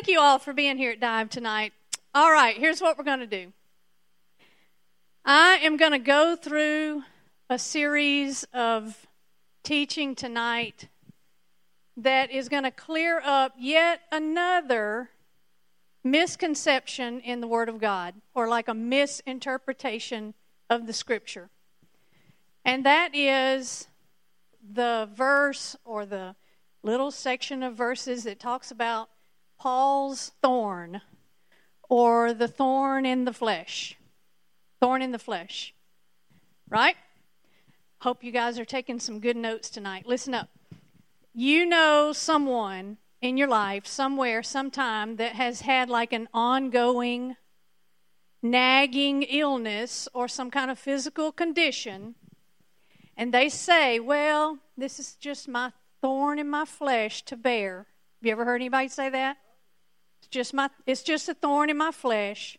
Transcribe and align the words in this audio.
thank 0.00 0.08
you 0.08 0.18
all 0.18 0.38
for 0.38 0.54
being 0.54 0.78
here 0.78 0.92
at 0.92 0.98
Dive 0.98 1.28
tonight. 1.28 1.74
All 2.14 2.32
right, 2.32 2.56
here's 2.56 2.80
what 2.80 2.96
we're 2.96 3.04
going 3.04 3.20
to 3.20 3.26
do 3.26 3.52
I 5.26 5.56
am 5.56 5.76
going 5.76 5.92
to 5.92 5.98
go 5.98 6.36
through 6.36 7.02
a 7.50 7.58
series 7.58 8.44
of 8.54 9.06
teaching 9.62 10.14
tonight 10.14 10.88
that 11.98 12.30
is 12.30 12.48
going 12.48 12.62
to 12.62 12.70
clear 12.70 13.20
up 13.22 13.52
yet 13.58 14.00
another 14.10 15.10
misconception 16.02 17.20
in 17.20 17.42
the 17.42 17.46
Word 17.46 17.68
of 17.68 17.78
God, 17.78 18.14
or 18.34 18.48
like 18.48 18.68
a 18.68 18.74
misinterpretation 18.74 20.32
of 20.70 20.86
the 20.86 20.94
Scripture. 20.94 21.50
And 22.64 22.86
that 22.86 23.14
is 23.14 23.86
the 24.66 25.10
verse 25.14 25.76
or 25.84 26.06
the 26.06 26.36
little 26.82 27.10
section 27.10 27.62
of 27.62 27.74
verses 27.74 28.24
that 28.24 28.40
talks 28.40 28.70
about 28.70 29.10
Paul's 29.60 30.32
thorn 30.40 31.02
or 31.90 32.32
the 32.32 32.48
thorn 32.48 33.04
in 33.04 33.26
the 33.26 33.32
flesh. 33.34 33.98
Thorn 34.80 35.02
in 35.02 35.12
the 35.12 35.18
flesh. 35.18 35.74
Right? 36.70 36.96
Hope 38.00 38.24
you 38.24 38.32
guys 38.32 38.58
are 38.58 38.64
taking 38.64 38.98
some 38.98 39.20
good 39.20 39.36
notes 39.36 39.68
tonight. 39.68 40.06
Listen 40.06 40.32
up. 40.32 40.48
You 41.34 41.66
know 41.66 42.14
someone 42.14 42.96
in 43.20 43.36
your 43.36 43.48
life, 43.48 43.86
somewhere, 43.86 44.42
sometime, 44.42 45.16
that 45.16 45.32
has 45.32 45.60
had 45.60 45.90
like 45.90 46.14
an 46.14 46.28
ongoing, 46.32 47.36
nagging 48.40 49.24
illness 49.24 50.08
or 50.14 50.26
some 50.26 50.50
kind 50.50 50.70
of 50.70 50.78
physical 50.78 51.32
condition, 51.32 52.14
and 53.14 53.34
they 53.34 53.50
say, 53.50 54.00
Well, 54.00 54.60
this 54.78 54.98
is 54.98 55.16
just 55.16 55.46
my 55.46 55.72
thorn 56.00 56.38
in 56.38 56.48
my 56.48 56.64
flesh 56.64 57.22
to 57.26 57.36
bear. 57.36 57.86
Have 58.20 58.26
you 58.26 58.32
ever 58.32 58.46
heard 58.46 58.62
anybody 58.62 58.88
say 58.88 59.10
that? 59.10 59.36
Just 60.30 60.54
my 60.54 60.70
it's 60.86 61.02
just 61.02 61.28
a 61.28 61.34
thorn 61.34 61.70
in 61.70 61.76
my 61.76 61.90
flesh. 61.90 62.56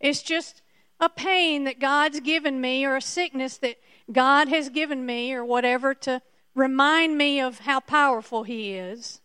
It's 0.00 0.22
just 0.22 0.62
a 1.00 1.08
pain 1.08 1.64
that 1.64 1.80
God's 1.80 2.20
given 2.20 2.60
me 2.60 2.84
or 2.84 2.96
a 2.96 3.02
sickness 3.02 3.58
that 3.58 3.76
God 4.10 4.48
has 4.48 4.68
given 4.68 5.04
me 5.04 5.32
or 5.32 5.44
whatever 5.44 5.94
to 5.94 6.22
remind 6.54 7.18
me 7.18 7.40
of 7.40 7.60
how 7.60 7.80
powerful 7.80 8.44
he 8.44 8.74
is. 8.74 9.20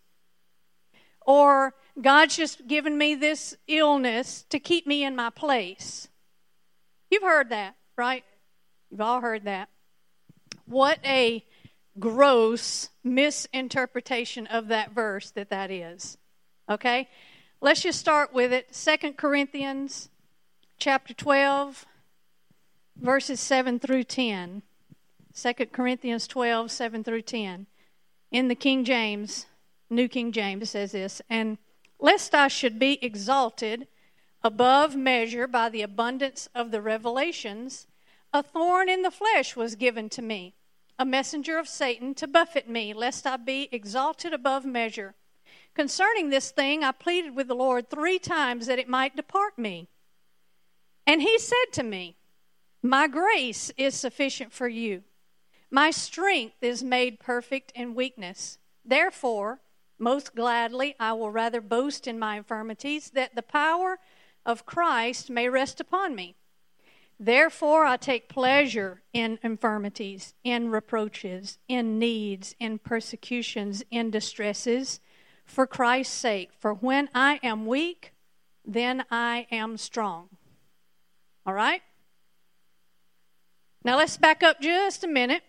Or 1.24 1.74
God's 2.00 2.36
just 2.36 2.66
given 2.66 2.98
me 2.98 3.14
this 3.14 3.56
illness 3.68 4.44
to 4.50 4.58
keep 4.58 4.86
me 4.86 5.04
in 5.04 5.14
my 5.14 5.30
place. 5.30 6.08
You've 7.10 7.22
heard 7.22 7.50
that, 7.50 7.76
right? 7.96 8.24
You've 8.90 9.00
all 9.00 9.20
heard 9.20 9.44
that. 9.44 9.68
What 10.66 10.98
a 11.04 11.44
gross 11.98 12.88
misinterpretation 13.04 14.46
of 14.46 14.68
that 14.68 14.92
verse 14.92 15.30
that 15.32 15.50
that 15.50 15.70
is. 15.70 16.16
Okay? 16.68 17.08
Let's 17.60 17.82
just 17.82 17.98
start 17.98 18.32
with 18.32 18.52
it. 18.52 18.74
Second 18.74 19.16
Corinthians 19.16 20.08
chapter 20.78 21.14
12 21.14 21.86
verses 22.96 23.40
7 23.40 23.78
through 23.78 24.04
10. 24.04 24.62
2 25.34 25.52
Corinthians 25.72 26.26
12, 26.26 26.70
7 26.70 27.04
through 27.04 27.22
10. 27.22 27.66
In 28.30 28.48
the 28.48 28.54
King 28.54 28.84
James, 28.84 29.46
New 29.90 30.08
King 30.08 30.32
James 30.32 30.70
says 30.70 30.92
this, 30.92 31.22
and 31.28 31.58
lest 31.98 32.34
I 32.34 32.48
should 32.48 32.78
be 32.78 33.02
exalted 33.04 33.88
above 34.42 34.96
measure 34.96 35.46
by 35.46 35.68
the 35.68 35.82
abundance 35.82 36.48
of 36.54 36.70
the 36.70 36.82
revelations, 36.82 37.86
a 38.32 38.42
thorn 38.42 38.88
in 38.88 39.02
the 39.02 39.10
flesh 39.10 39.54
was 39.54 39.74
given 39.74 40.08
to 40.10 40.22
me 40.22 40.54
a 40.98 41.04
messenger 41.04 41.58
of 41.58 41.68
Satan 41.68 42.14
to 42.14 42.26
buffet 42.26 42.68
me, 42.68 42.94
lest 42.94 43.26
I 43.26 43.36
be 43.36 43.68
exalted 43.72 44.32
above 44.32 44.64
measure. 44.64 45.14
Concerning 45.74 46.28
this 46.28 46.50
thing, 46.50 46.84
I 46.84 46.92
pleaded 46.92 47.34
with 47.34 47.48
the 47.48 47.54
Lord 47.54 47.88
three 47.88 48.18
times 48.18 48.66
that 48.66 48.78
it 48.78 48.88
might 48.88 49.16
depart 49.16 49.58
me. 49.58 49.88
And 51.06 51.22
he 51.22 51.38
said 51.38 51.72
to 51.72 51.82
me, 51.82 52.16
My 52.82 53.08
grace 53.08 53.72
is 53.76 53.94
sufficient 53.94 54.52
for 54.52 54.68
you. 54.68 55.02
My 55.70 55.90
strength 55.90 56.62
is 56.62 56.84
made 56.84 57.20
perfect 57.20 57.72
in 57.74 57.94
weakness. 57.94 58.58
Therefore, 58.84 59.60
most 59.98 60.34
gladly, 60.34 60.94
I 61.00 61.14
will 61.14 61.30
rather 61.30 61.60
boast 61.60 62.06
in 62.06 62.18
my 62.18 62.36
infirmities, 62.36 63.10
that 63.10 63.34
the 63.34 63.42
power 63.42 63.98
of 64.44 64.66
Christ 64.66 65.30
may 65.30 65.48
rest 65.48 65.80
upon 65.80 66.14
me. 66.14 66.34
Therefore, 67.18 67.84
I 67.86 67.96
take 67.96 68.28
pleasure 68.28 69.02
in 69.12 69.38
infirmities, 69.42 70.34
in 70.42 70.70
reproaches, 70.70 71.58
in 71.68 71.98
needs, 71.98 72.56
in 72.58 72.78
persecutions, 72.78 73.84
in 73.90 74.10
distresses, 74.10 75.00
for 75.52 75.66
Christ's 75.66 76.14
sake. 76.14 76.50
For 76.58 76.72
when 76.72 77.10
I 77.14 77.38
am 77.42 77.66
weak, 77.66 78.12
then 78.64 79.04
I 79.10 79.46
am 79.50 79.76
strong. 79.76 80.30
All 81.44 81.52
right? 81.52 81.82
Now 83.84 83.98
let's 83.98 84.16
back 84.16 84.42
up 84.42 84.60
just 84.60 85.04
a 85.04 85.08
minute 85.08 85.42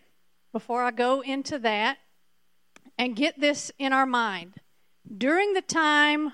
before 0.51 0.83
I 0.83 0.91
go 0.91 1.21
into 1.21 1.57
that 1.59 1.99
and 2.97 3.15
get 3.15 3.39
this 3.39 3.71
in 3.79 3.93
our 3.93 4.05
mind. 4.05 4.55
During 5.17 5.53
the 5.53 5.61
time 5.61 6.33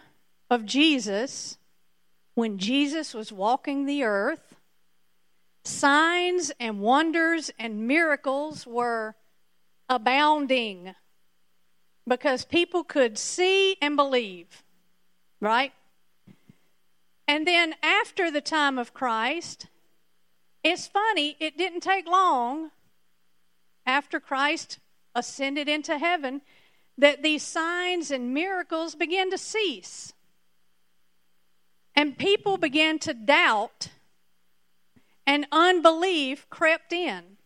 of 0.50 0.66
Jesus, 0.66 1.58
when 2.34 2.58
Jesus 2.58 3.14
was 3.14 3.32
walking 3.32 3.86
the 3.86 4.04
earth, 4.04 4.56
signs 5.64 6.52
and 6.60 6.80
wonders 6.80 7.52
and 7.60 7.88
miracles 7.88 8.66
were 8.66 9.16
abounding 9.88 10.96
because 12.10 12.44
people 12.44 12.84
could 12.84 13.18
see 13.18 13.78
and 13.82 13.96
believe, 13.96 14.64
right? 15.40 15.72
And 17.28 17.46
then 17.48 17.76
after 17.84 18.32
the 18.32 18.42
time 18.42 18.80
of 18.80 18.94
Christ, 18.94 19.68
it's 20.64 20.88
funny, 20.88 21.38
it 21.40 21.58
didn't 21.58 21.82
take 21.82 22.08
long 22.08 22.72
after 23.86 24.20
Christ 24.20 24.80
ascended 25.14 25.70
into 25.70 26.00
heaven 26.00 26.42
that 26.98 27.22
these 27.22 27.44
signs 27.44 28.10
and 28.10 28.34
miracles 28.34 28.96
began 28.96 29.30
to 29.30 29.38
cease. 29.38 30.14
And 31.96 32.18
people 32.18 32.58
began 32.58 32.98
to 33.00 33.14
doubt 33.14 33.90
and 35.28 35.46
unbelief 35.52 36.50
crept 36.50 36.92
in. 36.92 37.38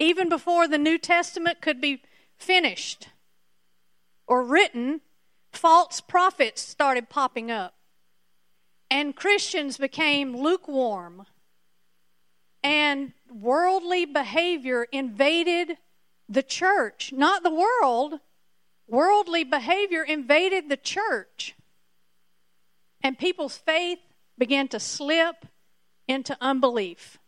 Even 0.00 0.28
before 0.28 0.66
the 0.66 0.78
New 0.78 0.98
Testament 0.98 1.60
could 1.60 1.80
be 1.80 2.02
finished 2.36 3.08
or 4.32 4.42
written, 4.42 5.02
false 5.52 6.00
prophets 6.00 6.62
started 6.62 7.10
popping 7.10 7.50
up. 7.50 7.74
And 8.90 9.14
Christians 9.14 9.76
became 9.76 10.34
lukewarm. 10.34 11.26
And 12.64 13.12
worldly 13.30 14.06
behavior 14.06 14.86
invaded 14.90 15.76
the 16.30 16.42
church, 16.42 17.12
not 17.12 17.42
the 17.42 17.52
world. 17.52 18.20
Worldly 18.88 19.44
behavior 19.44 20.02
invaded 20.02 20.70
the 20.70 20.78
church. 20.78 21.54
And 23.02 23.18
people's 23.18 23.58
faith 23.58 23.98
began 24.38 24.66
to 24.68 24.80
slip 24.80 25.44
into 26.08 26.38
unbelief. 26.40 27.18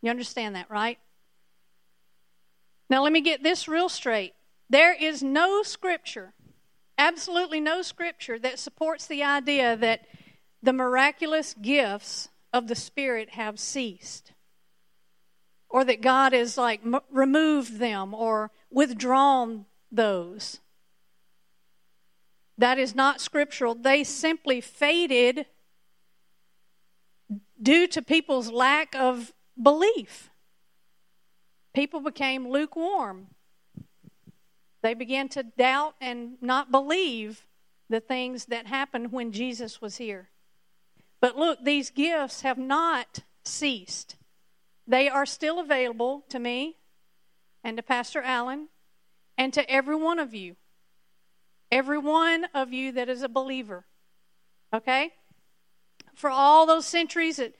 You 0.00 0.10
understand 0.10 0.54
that, 0.54 0.70
right? 0.70 1.00
Now, 2.88 3.02
let 3.02 3.12
me 3.12 3.20
get 3.20 3.42
this 3.42 3.66
real 3.66 3.88
straight. 3.88 4.34
There 4.70 4.94
is 4.94 5.20
no 5.20 5.64
scripture, 5.64 6.32
absolutely 6.96 7.60
no 7.60 7.82
scripture, 7.82 8.38
that 8.38 8.60
supports 8.60 9.06
the 9.06 9.24
idea 9.24 9.76
that 9.76 10.06
the 10.62 10.72
miraculous 10.72 11.54
gifts 11.54 12.28
of 12.52 12.68
the 12.68 12.76
Spirit 12.76 13.30
have 13.30 13.58
ceased, 13.58 14.32
or 15.68 15.84
that 15.84 16.00
God 16.00 16.32
has 16.32 16.56
like 16.56 16.82
m- 16.84 17.00
removed 17.10 17.78
them 17.80 18.14
or 18.14 18.52
withdrawn 18.70 19.66
those. 19.90 20.60
That 22.56 22.78
is 22.78 22.94
not 22.94 23.20
scriptural. 23.20 23.74
They 23.74 24.04
simply 24.04 24.60
faded 24.60 25.46
due 27.60 27.88
to 27.88 28.02
people's 28.02 28.50
lack 28.50 28.94
of 28.94 29.32
belief. 29.60 30.30
People 31.74 32.00
became 32.00 32.48
lukewarm. 32.48 33.28
They 34.82 34.94
began 34.94 35.28
to 35.30 35.42
doubt 35.42 35.94
and 36.00 36.36
not 36.40 36.70
believe 36.70 37.46
the 37.88 38.00
things 38.00 38.46
that 38.46 38.66
happened 38.66 39.12
when 39.12 39.32
Jesus 39.32 39.80
was 39.80 39.96
here. 39.96 40.28
But 41.20 41.36
look, 41.36 41.64
these 41.64 41.90
gifts 41.90 42.42
have 42.42 42.58
not 42.58 43.20
ceased. 43.44 44.16
They 44.86 45.08
are 45.08 45.26
still 45.26 45.58
available 45.58 46.24
to 46.30 46.38
me 46.38 46.76
and 47.62 47.76
to 47.76 47.82
Pastor 47.82 48.22
Allen 48.22 48.68
and 49.36 49.52
to 49.52 49.68
every 49.70 49.96
one 49.96 50.18
of 50.18 50.34
you. 50.34 50.56
Every 51.70 51.98
one 51.98 52.46
of 52.54 52.72
you 52.72 52.92
that 52.92 53.08
is 53.08 53.22
a 53.22 53.28
believer. 53.28 53.84
Okay? 54.72 55.12
for 56.20 56.30
all 56.30 56.66
those 56.66 56.86
centuries 56.86 57.36
that 57.36 57.54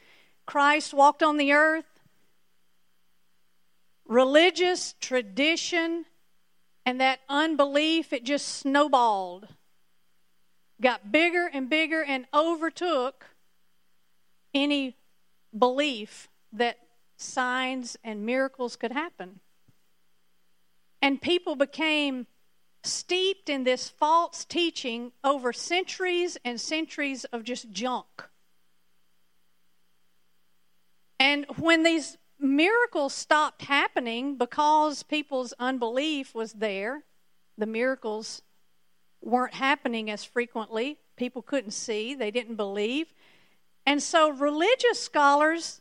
Christ 0.47 0.93
walked 0.93 1.23
on 1.23 1.39
the 1.39 1.53
earth, 1.53 2.01
religious 4.07 4.95
tradition 5.01 6.05
and 6.91 7.01
that 7.01 7.21
unbelief, 7.29 8.13
it 8.13 8.25
just 8.25 8.49
snowballed. 8.49 9.47
got 10.81 11.13
bigger 11.13 11.49
and 11.53 11.71
bigger 11.71 12.03
and 12.03 12.27
overtook 12.35 13.27
any 14.53 14.97
belief 15.57 16.29
that 16.53 16.79
signs 17.17 17.97
and 18.03 18.27
miracles 18.27 18.75
could 18.75 18.91
happen. 18.91 19.39
And 21.01 21.23
people 21.23 21.55
became 21.55 22.27
steeped 22.83 23.49
in 23.49 23.63
this 23.63 23.89
false 23.89 24.45
teaching 24.45 25.13
over 25.23 25.53
centuries 25.53 26.39
and 26.45 26.61
centuries 26.61 27.25
of 27.27 27.45
just 27.45 27.71
junk. 27.71 28.25
And 31.21 31.47
when 31.57 31.85
these 31.85 32.17
miracles 32.41 33.15
stopped 33.15 33.63
happening 33.63 34.37
because 34.37 35.03
people's 35.03 35.53
unbelief 35.59 36.35
was 36.35 36.55
there, 36.55 37.05
the 37.57 37.67
miracles 37.67 38.43
weren't 39.23 39.55
happening 39.55 40.11
as 40.11 40.25
frequently. 40.25 40.99
People 41.17 41.43
couldn't 41.43 41.73
see, 41.73 42.15
they 42.15 42.31
didn't 42.31 42.57
believe. 42.57 43.13
And 43.87 44.03
so 44.03 44.31
religious 44.31 45.01
scholars 45.03 45.81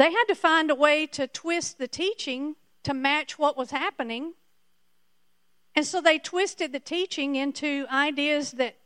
they 0.00 0.10
had 0.10 0.24
to 0.28 0.34
find 0.34 0.70
a 0.70 0.74
way 0.74 1.06
to 1.08 1.26
twist 1.26 1.76
the 1.76 1.86
teaching 1.86 2.56
to 2.84 2.94
match 2.94 3.38
what 3.38 3.54
was 3.54 3.70
happening. 3.70 4.32
And 5.76 5.86
so 5.86 6.00
they 6.00 6.18
twisted 6.18 6.72
the 6.72 6.80
teaching 6.80 7.36
into 7.36 7.84
ideas 7.92 8.52
that 8.52 8.78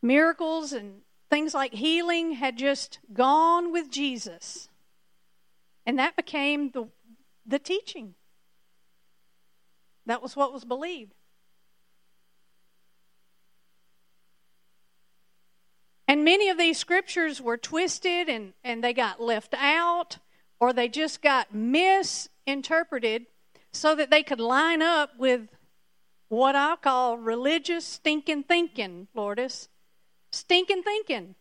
miracles 0.00 0.72
and 0.72 1.02
things 1.28 1.52
like 1.52 1.74
healing 1.74 2.32
had 2.32 2.56
just 2.56 3.00
gone 3.12 3.70
with 3.70 3.90
Jesus. 3.90 4.69
And 5.86 5.98
that 5.98 6.16
became 6.16 6.70
the, 6.70 6.88
the 7.46 7.58
teaching. 7.58 8.14
That 10.06 10.22
was 10.22 10.36
what 10.36 10.52
was 10.52 10.64
believed. 10.64 11.14
And 16.08 16.24
many 16.24 16.48
of 16.48 16.58
these 16.58 16.76
scriptures 16.76 17.40
were 17.40 17.56
twisted 17.56 18.28
and, 18.28 18.52
and 18.64 18.82
they 18.82 18.92
got 18.92 19.20
left 19.20 19.54
out 19.54 20.18
or 20.58 20.72
they 20.72 20.88
just 20.88 21.22
got 21.22 21.54
misinterpreted 21.54 23.26
so 23.72 23.94
that 23.94 24.10
they 24.10 24.24
could 24.24 24.40
line 24.40 24.82
up 24.82 25.16
with 25.18 25.42
what 26.28 26.56
I 26.56 26.76
call 26.76 27.16
religious 27.16 27.84
stinking 27.84 28.44
thinking, 28.44 29.08
Lourdes. 29.14 29.68
Stinking 30.32 30.82
thinking. 30.82 31.36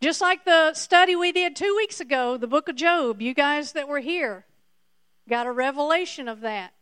Just 0.00 0.20
like 0.20 0.44
the 0.44 0.74
study 0.74 1.16
we 1.16 1.32
did 1.32 1.56
two 1.56 1.74
weeks 1.76 2.00
ago, 2.00 2.36
the 2.36 2.46
book 2.46 2.68
of 2.68 2.76
Job, 2.76 3.20
you 3.20 3.34
guys 3.34 3.72
that 3.72 3.88
were 3.88 3.98
here 3.98 4.44
got 5.28 5.46
a 5.46 5.52
revelation 5.52 6.28
of 6.28 6.40
that. 6.42 6.72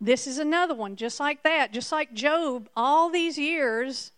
This 0.00 0.26
is 0.26 0.38
another 0.38 0.74
one, 0.74 0.94
just 0.94 1.18
like 1.18 1.42
that. 1.42 1.72
Just 1.72 1.90
like 1.90 2.14
Job, 2.14 2.68
all 2.76 3.10
these 3.10 3.36
years, 3.36 4.12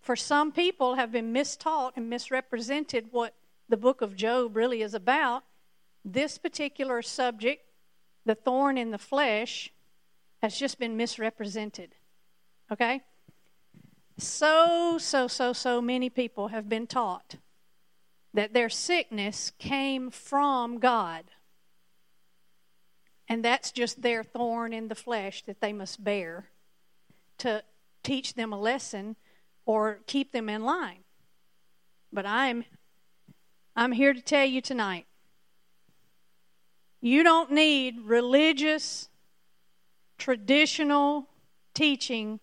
for 0.00 0.14
some 0.14 0.52
people 0.52 0.96
have 0.96 1.10
been 1.10 1.32
mistaught 1.32 1.92
and 1.96 2.10
misrepresented 2.10 3.08
what 3.10 3.34
the 3.68 3.76
book 3.78 4.02
of 4.02 4.14
Job 4.14 4.56
really 4.56 4.82
is 4.82 4.92
about. 4.92 5.42
This 6.04 6.36
particular 6.36 7.00
subject, 7.00 7.62
the 8.26 8.34
thorn 8.34 8.76
in 8.76 8.90
the 8.90 8.98
flesh, 8.98 9.72
has 10.42 10.58
just 10.58 10.78
been 10.78 10.96
misrepresented. 10.96 11.94
Okay? 12.70 13.00
So, 14.18 14.98
so, 14.98 15.26
so, 15.26 15.52
so 15.52 15.80
many 15.80 16.10
people 16.10 16.48
have 16.48 16.68
been 16.68 16.86
taught 16.86 17.36
that 18.34 18.52
their 18.52 18.68
sickness 18.68 19.52
came 19.58 20.10
from 20.10 20.78
God. 20.78 21.24
And 23.28 23.44
that's 23.44 23.72
just 23.72 24.02
their 24.02 24.22
thorn 24.22 24.72
in 24.72 24.88
the 24.88 24.94
flesh 24.94 25.42
that 25.44 25.60
they 25.60 25.72
must 25.72 26.02
bear 26.02 26.46
to 27.38 27.62
teach 28.02 28.34
them 28.34 28.52
a 28.52 28.60
lesson 28.60 29.16
or 29.64 30.00
keep 30.06 30.32
them 30.32 30.48
in 30.48 30.62
line. 30.64 31.04
But 32.12 32.26
I'm 32.26 32.64
I'm 33.74 33.92
here 33.92 34.12
to 34.12 34.20
tell 34.20 34.44
you 34.44 34.60
tonight. 34.60 35.06
You 37.00 37.22
don't 37.22 37.50
need 37.50 38.00
religious 38.04 39.08
traditional 40.18 41.26
teaching 41.72 42.38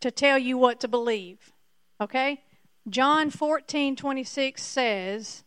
to 0.00 0.10
tell 0.10 0.38
you 0.38 0.58
what 0.58 0.80
to 0.80 0.88
believe. 0.88 1.52
Okay? 2.00 2.42
John 2.88 3.30
14, 3.30 3.96
26 3.96 4.62
says, 4.62 5.44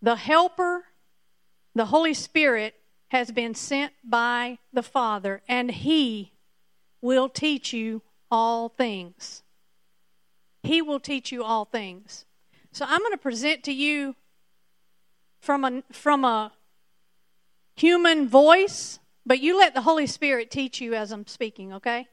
The 0.00 0.16
Helper, 0.16 0.84
the 1.74 1.86
Holy 1.86 2.14
Spirit, 2.14 2.74
has 3.08 3.30
been 3.30 3.54
sent 3.54 3.92
by 4.04 4.58
the 4.72 4.82
Father, 4.82 5.42
and 5.48 5.70
He 5.70 6.32
will 7.00 7.28
teach 7.28 7.72
you 7.72 8.02
all 8.30 8.68
things. 8.68 9.42
He 10.62 10.82
will 10.82 11.00
teach 11.00 11.32
you 11.32 11.42
all 11.42 11.64
things. 11.64 12.24
So 12.72 12.84
I'm 12.86 13.00
going 13.00 13.12
to 13.12 13.18
present 13.18 13.64
to 13.64 13.72
you 13.72 14.14
from 15.40 15.64
a, 15.64 15.82
from 15.92 16.24
a 16.24 16.52
human 17.74 18.28
voice, 18.28 18.98
but 19.24 19.40
you 19.40 19.56
let 19.58 19.74
the 19.74 19.82
Holy 19.82 20.06
Spirit 20.06 20.50
teach 20.50 20.80
you 20.80 20.94
as 20.94 21.10
I'm 21.10 21.26
speaking, 21.26 21.72
okay? 21.72 22.08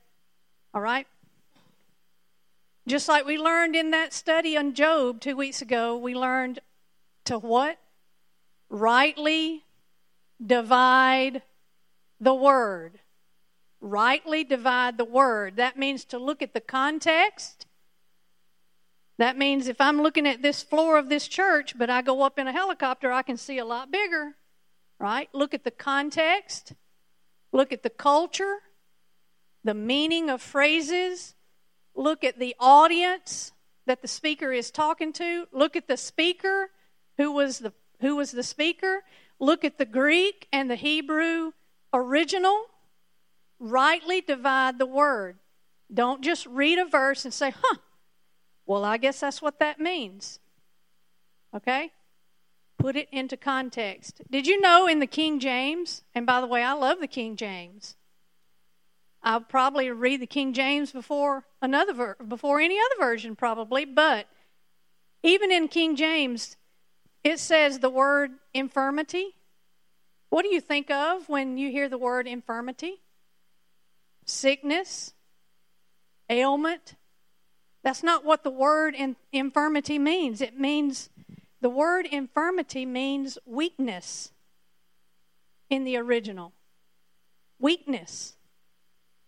All 0.76 0.82
right? 0.82 1.08
Just 2.86 3.08
like 3.08 3.26
we 3.26 3.40
learned 3.40 3.76
in 3.76 3.90
that 3.92 4.14
study 4.14 4.56
on 4.56 4.76
Job 4.76 5.20
two 5.22 5.36
weeks 5.36 5.64
ago, 5.64 5.98
we 5.98 6.14
learned 6.14 6.60
to 7.24 7.40
what? 7.40 7.80
Rightly 8.70 9.64
divide 10.46 11.42
the 12.20 12.36
word 12.36 13.00
rightly 13.86 14.44
divide 14.44 14.98
the 14.98 15.06
word. 15.06 15.58
That 15.58 15.78
means 15.78 16.04
to 16.06 16.18
look 16.18 16.42
at 16.42 16.54
the 16.54 16.62
context. 16.62 17.68
That 19.18 19.38
means 19.38 19.68
if 19.68 19.80
I'm 19.80 20.02
looking 20.02 20.28
at 20.28 20.42
this 20.42 20.62
floor 20.64 20.98
of 20.98 21.08
this 21.08 21.28
church, 21.28 21.78
but 21.78 21.90
I 21.90 22.02
go 22.02 22.24
up 22.24 22.38
in 22.38 22.48
a 22.48 22.52
helicopter, 22.52 23.12
I 23.12 23.22
can 23.22 23.38
see 23.38 23.60
a 23.60 23.66
lot 23.66 23.92
bigger, 23.92 24.36
right? 25.00 25.30
Look 25.34 25.54
at 25.54 25.64
the 25.64 25.72
context, 25.72 26.74
look 27.54 27.72
at 27.72 27.84
the 27.84 27.90
culture, 27.90 28.58
the 29.66 29.74
meaning 29.74 30.30
of 30.30 30.42
phrases, 30.42 31.34
look 31.96 32.24
at 32.24 32.40
the 32.40 32.56
audience 32.60 33.52
that 33.88 34.02
the 34.02 34.08
speaker 34.08 34.54
is 34.54 34.70
talking 34.70 35.12
to, 35.14 35.48
look 35.52 35.76
at 35.76 35.88
the 35.88 35.98
speaker 35.98 36.70
who 37.18 37.32
was 37.32 37.60
the 37.60 37.74
who 38.00 38.16
was 38.18 38.32
the 38.32 38.44
speaker, 38.44 39.04
look 39.40 39.64
at 39.64 39.78
the 39.78 39.86
Greek 39.86 40.48
and 40.52 40.70
the 40.70 40.76
Hebrew 40.76 41.52
original 41.94 42.66
rightly 43.60 44.22
divide 44.22 44.78
the 44.78 44.86
word. 44.86 45.38
Don't 45.92 46.22
just 46.22 46.46
read 46.46 46.78
a 46.78 46.86
verse 46.86 47.26
and 47.26 47.34
say, 47.34 47.52
huh, 47.52 47.78
well, 48.66 48.84
I 48.84 48.98
guess 48.98 49.22
that's 49.22 49.42
what 49.42 49.60
that 49.60 49.80
means. 49.80 50.40
Okay? 51.56 51.92
Put 52.78 52.98
it 52.98 53.08
into 53.12 53.38
context. 53.38 54.22
Did 54.30 54.46
you 54.46 54.60
know 54.60 54.88
in 54.88 55.00
the 55.00 55.08
King 55.08 55.40
James, 55.40 56.04
and 56.14 56.26
by 56.26 56.42
the 56.42 56.48
way, 56.48 56.62
I 56.62 56.74
love 56.74 57.00
the 57.00 57.08
King 57.08 57.38
James. 57.38 57.96
I'll 59.26 59.42
probably 59.42 59.90
read 59.90 60.22
the 60.22 60.28
King 60.28 60.54
James 60.54 60.92
before 60.92 61.46
another 61.62 61.94
ver- 61.94 62.16
before 62.26 62.62
any 62.62 62.78
other 62.80 63.06
version 63.06 63.36
probably, 63.36 63.84
but 63.84 64.28
even 65.24 65.52
in 65.52 65.68
King 65.68 65.98
James 65.98 66.56
it 67.24 67.40
says 67.40 67.80
the 67.80 67.90
word 67.90 68.32
infirmity. 68.54 69.36
What 70.30 70.44
do 70.44 70.50
you 70.50 70.62
think 70.62 70.90
of 70.90 71.28
when 71.28 71.58
you 71.58 71.72
hear 71.72 71.90
the 71.90 71.98
word 71.98 72.28
infirmity? 72.28 73.02
sickness, 74.26 75.14
ailment. 76.30 76.96
That's 77.84 78.04
not 78.04 78.26
what 78.26 78.44
the 78.44 78.50
word 78.50 78.96
in, 78.96 79.16
infirmity 79.32 80.00
means. 80.00 80.42
It 80.42 80.60
means 80.60 81.10
the 81.62 81.70
word 81.70 82.08
infirmity 82.08 82.86
means 82.86 83.38
weakness 83.46 84.32
in 85.70 85.84
the 85.84 85.98
original. 85.98 86.52
Weakness. 87.60 88.35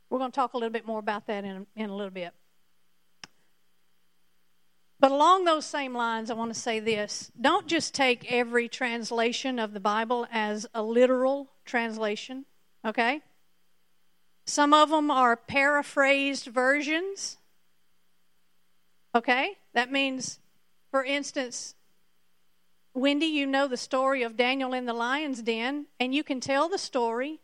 We're 0.10 0.20
going 0.20 0.32
to 0.32 0.36
talk 0.36 0.54
a 0.54 0.58
little 0.58 0.72
bit 0.72 0.86
more 0.86 1.00
about 1.00 1.28
that 1.28 1.44
in, 1.44 1.68
in 1.76 1.90
a 1.90 1.96
little 1.96 2.12
bit. 2.12 2.34
But 5.00 5.12
along 5.12 5.46
those 5.46 5.66
same 5.66 5.94
lines, 5.94 6.32
I 6.32 6.34
want 6.34 6.54
to 6.54 6.60
say 6.60 6.80
this 6.80 7.32
don't 7.40 7.68
just 7.68 7.94
take 7.94 8.32
every 8.32 8.68
translation 8.68 9.60
of 9.60 9.74
the 9.74 9.80
Bible 9.80 10.28
as 10.32 10.66
a 10.74 10.82
literal 10.82 11.50
translation, 11.66 12.46
okay? 12.84 13.22
Some 14.46 14.74
of 14.74 14.90
them 14.90 15.12
are 15.12 15.36
paraphrased 15.36 16.46
versions. 16.46 17.38
Okay? 19.14 19.58
That 19.74 19.92
means, 19.92 20.40
for 20.90 21.04
instance, 21.04 21.76
Wendy, 22.94 23.26
you 23.26 23.46
know 23.46 23.68
the 23.68 23.78
story 23.78 24.24
of 24.24 24.38
Daniel 24.38 24.74
in 24.74 24.86
the 24.86 24.94
lion's 24.94 25.42
den, 25.42 25.88
and 26.00 26.16
you 26.16 26.24
can 26.24 26.40
tell 26.40 26.70
the 26.70 26.78
story, 26.78 27.40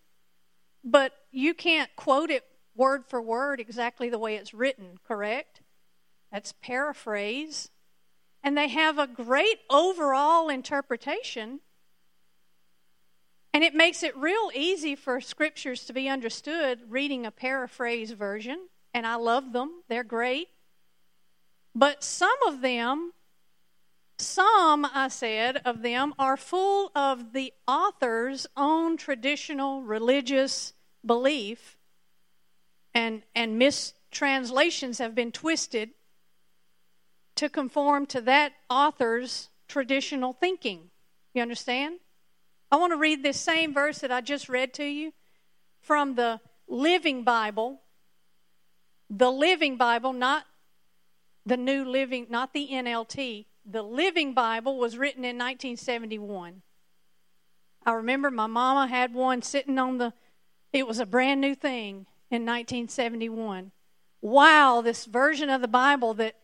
but 0.83 1.13
you 1.31 1.53
can't 1.53 1.93
quote 1.95 2.31
it 2.31 2.43
word 2.75 3.05
for 3.05 3.21
word 3.21 3.59
exactly 3.59 4.09
the 4.09 4.19
way 4.19 4.35
it's 4.35 4.53
written, 4.53 4.97
correct? 5.07 5.61
That's 6.31 6.53
paraphrase. 6.61 7.69
And 8.43 8.57
they 8.57 8.67
have 8.67 8.99
a 8.99 9.07
great 9.07 9.59
overall 9.69 10.49
interpretation, 10.49 11.61
And 13.53 13.63
it 13.63 13.75
makes 13.75 14.01
it 14.01 14.17
real 14.17 14.49
easy 14.55 14.95
for 14.95 15.21
scriptures 15.21 15.85
to 15.85 15.93
be 15.93 16.09
understood 16.09 16.79
reading 16.89 17.25
a 17.25 17.31
paraphrase 17.31 18.11
version, 18.11 18.67
and 18.93 19.05
I 19.05 19.15
love 19.15 19.53
them, 19.53 19.83
they're 19.87 20.03
great. 20.03 20.47
But 21.75 22.03
some 22.03 22.35
of 22.47 22.61
them, 22.61 23.13
some, 24.17 24.85
I 24.91 25.07
said, 25.07 25.61
of 25.65 25.83
them 25.83 26.15
are 26.17 26.35
full 26.35 26.91
of 26.95 27.33
the 27.33 27.53
author's 27.67 28.47
own 28.57 28.97
traditional 28.97 29.83
religious 29.83 30.73
belief, 31.05 31.77
and, 32.93 33.23
and 33.35 33.57
mistranslations 33.57 34.99
have 34.99 35.15
been 35.15 35.31
twisted 35.31 35.91
to 37.35 37.49
conform 37.49 38.05
to 38.07 38.21
that 38.21 38.53
author's 38.69 39.49
traditional 39.67 40.33
thinking. 40.33 40.89
You 41.33 41.41
understand? 41.41 41.99
I 42.71 42.75
want 42.75 42.91
to 42.91 42.97
read 42.97 43.23
this 43.23 43.39
same 43.39 43.73
verse 43.73 43.99
that 43.99 44.11
I 44.11 44.21
just 44.21 44.49
read 44.49 44.73
to 44.75 44.83
you 44.83 45.13
from 45.81 46.15
the 46.15 46.39
Living 46.67 47.23
Bible. 47.23 47.81
The 49.09 49.31
Living 49.31 49.77
Bible, 49.77 50.13
not 50.13 50.45
the 51.45 51.57
New 51.57 51.85
Living, 51.85 52.27
not 52.29 52.53
the 52.53 52.69
NLT. 52.71 53.45
The 53.65 53.81
Living 53.81 54.33
Bible 54.33 54.77
was 54.77 54.97
written 54.97 55.23
in 55.23 55.37
1971. 55.37 56.61
I 57.85 57.91
remember 57.91 58.31
my 58.31 58.47
mama 58.47 58.87
had 58.87 59.13
one 59.13 59.41
sitting 59.41 59.77
on 59.77 59.97
the, 59.97 60.13
it 60.71 60.87
was 60.87 60.99
a 60.99 61.05
brand 61.05 61.41
new 61.41 61.55
thing 61.55 62.05
in 62.33 62.41
1971. 62.41 63.71
Wow, 64.21 64.81
this 64.81 65.05
version 65.05 65.49
of 65.49 65.61
the 65.61 65.67
Bible 65.67 66.13
that 66.15 66.35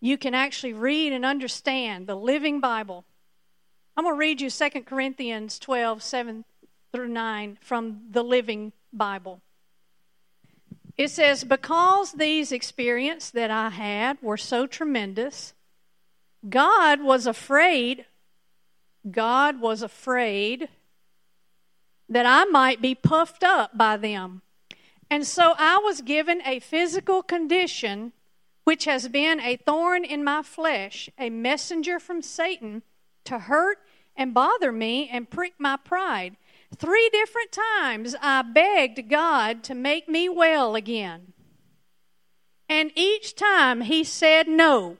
you 0.00 0.18
can 0.18 0.34
actually 0.34 0.72
read 0.72 1.12
and 1.12 1.24
understand, 1.24 2.06
the 2.06 2.16
Living 2.16 2.60
Bible. 2.60 3.04
I'm 3.96 4.04
going 4.04 4.16
to 4.16 4.18
read 4.18 4.40
you 4.40 4.50
2 4.50 4.70
Corinthians 4.82 5.58
12, 5.58 6.02
7 6.02 6.44
through 6.92 7.08
9 7.08 7.58
from 7.60 8.00
the 8.10 8.24
Living 8.24 8.72
Bible. 8.92 9.40
It 10.96 11.10
says, 11.10 11.44
Because 11.44 12.12
these 12.12 12.50
experiences 12.50 13.30
that 13.30 13.50
I 13.50 13.70
had 13.70 14.18
were 14.20 14.36
so 14.36 14.66
tremendous, 14.66 15.54
God 16.48 17.02
was 17.02 17.26
afraid, 17.26 18.06
God 19.10 19.60
was 19.60 19.82
afraid 19.82 20.68
that 22.08 22.26
I 22.26 22.44
might 22.46 22.82
be 22.82 22.94
puffed 22.94 23.44
up 23.44 23.76
by 23.76 23.96
them. 23.96 24.42
And 25.10 25.26
so 25.26 25.54
I 25.58 25.78
was 25.78 26.02
given 26.02 26.40
a 26.46 26.60
physical 26.60 27.22
condition 27.22 28.12
which 28.64 28.84
has 28.84 29.08
been 29.08 29.40
a 29.40 29.56
thorn 29.56 30.04
in 30.04 30.22
my 30.22 30.42
flesh, 30.42 31.10
a 31.18 31.28
messenger 31.28 31.98
from 31.98 32.22
Satan 32.22 32.82
to 33.24 33.38
hurt 33.38 33.78
and 34.16 34.32
bother 34.32 34.70
me 34.70 35.08
and 35.08 35.28
prick 35.28 35.54
my 35.58 35.76
pride. 35.76 36.36
Three 36.76 37.10
different 37.12 37.50
times 37.50 38.14
I 38.22 38.42
begged 38.42 39.08
God 39.08 39.64
to 39.64 39.74
make 39.74 40.08
me 40.08 40.28
well 40.28 40.76
again. 40.76 41.32
And 42.68 42.92
each 42.94 43.34
time 43.34 43.80
he 43.80 44.04
said 44.04 44.46
no. 44.46 44.98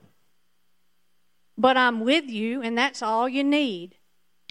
But 1.57 1.77
I'm 1.77 2.01
with 2.01 2.29
you, 2.29 2.61
and 2.63 2.77
that's 2.77 3.03
all 3.03 3.29
you 3.29 3.45
need. 3.45 3.95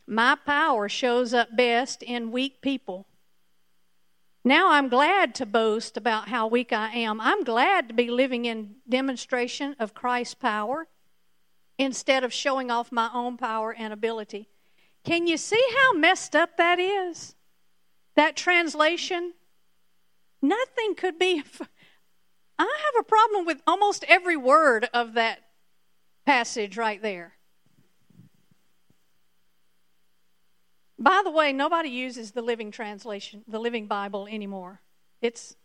My 0.08 0.36
power 0.36 0.88
shows 0.88 1.34
up 1.34 1.58
best 1.58 2.02
in 2.04 2.32
weak 2.32 2.62
people. 2.62 3.06
Now 4.44 4.72
I'm 4.72 4.88
glad 4.88 5.36
to 5.36 5.46
boast 5.46 5.98
about 5.98 6.30
how 6.30 6.48
weak 6.48 6.72
I 6.72 6.90
am. 6.94 7.20
I'm 7.20 7.44
glad 7.44 7.90
to 7.90 7.94
be 7.94 8.10
living 8.10 8.46
in 8.46 8.76
demonstration 8.88 9.76
of 9.80 9.94
Christ's 9.94 10.36
power 10.36 10.88
instead 11.78 12.24
of 12.24 12.34
showing 12.34 12.72
off 12.72 12.92
my 12.92 13.10
own 13.14 13.38
power 13.38 13.74
and 13.74 13.92
ability. 13.92 14.50
Can 15.04 15.28
you 15.28 15.38
see 15.38 15.64
how 15.78 15.94
messed 15.94 16.36
up 16.36 16.58
that 16.58 16.80
is? 16.80 17.36
That 18.16 18.38
translation? 18.38 19.34
Nothing 20.42 20.96
could 20.96 21.20
be. 21.20 21.44
I 22.60 22.78
have 22.86 23.00
a 23.00 23.04
problem 23.04 23.46
with 23.46 23.62
almost 23.68 24.06
every 24.08 24.38
word 24.38 24.90
of 24.94 25.14
that 25.14 25.40
passage 26.26 26.78
right 26.78 27.02
there. 27.02 27.34
By 31.00 31.22
the 31.24 31.32
way, 31.32 31.54
nobody 31.54 31.90
uses 31.90 32.32
the 32.32 32.42
Living 32.42 32.72
Translation, 32.72 33.44
the 33.48 33.60
Living 33.60 33.88
Bible 33.88 34.28
anymore. 34.30 34.82
It's, 35.22 35.56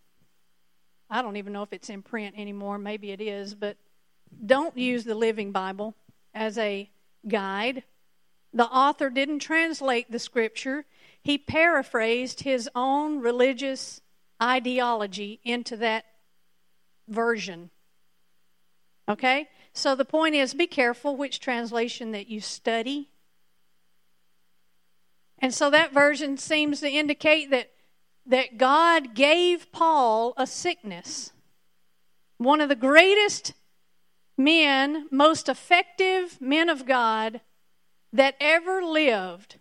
I 1.11 1.23
don't 1.23 1.37
even 1.37 1.53
know 1.53 1.65
if 1.65 1.73
it's 1.73 1.91
in 1.91 2.03
print 2.03 2.37
anymore. 2.39 2.79
Maybe 2.79 3.11
it 3.11 3.21
is, 3.21 3.55
but 3.57 3.77
don't 4.47 4.79
use 4.79 5.03
the 5.05 5.17
Living 5.17 5.51
Bible 5.51 5.97
as 6.33 6.57
a 6.57 6.89
guide. 7.27 7.83
The 8.53 8.65
author 8.65 9.11
didn't 9.11 9.41
translate 9.41 10.11
the 10.11 10.21
scripture, 10.21 10.85
he 11.21 11.39
paraphrased 11.39 12.43
his 12.43 12.69
own 12.75 13.21
religious 13.21 14.03
ideology 14.41 15.41
into 15.43 15.77
that 15.79 16.05
version. 17.09 17.71
Okay? 19.09 19.49
So 19.73 19.97
the 19.97 20.05
point 20.05 20.35
is 20.35 20.55
be 20.55 20.67
careful 20.67 21.17
which 21.17 21.41
translation 21.41 22.13
that 22.13 22.29
you 22.29 22.41
study. 22.41 23.09
And 25.45 25.53
so 25.53 25.69
that 25.69 25.93
version 25.93 26.39
seems 26.39 26.81
to 26.81 26.89
indicate 26.89 27.51
that, 27.51 27.71
that 28.25 28.57
God 28.57 29.15
gave 29.15 29.71
Paul 29.73 30.33
a 30.39 30.47
sickness. 30.47 31.33
One 32.39 32.63
of 32.63 32.71
the 32.71 32.75
greatest 32.75 33.53
men, 34.39 35.07
most 35.11 35.51
effective 35.51 36.41
men 36.41 36.71
of 36.71 36.87
God 36.87 37.43
that 38.11 38.37
ever 38.41 38.83
lived. 38.83 39.57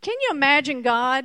Can 0.00 0.14
you 0.22 0.28
imagine 0.30 0.80
God 0.80 1.24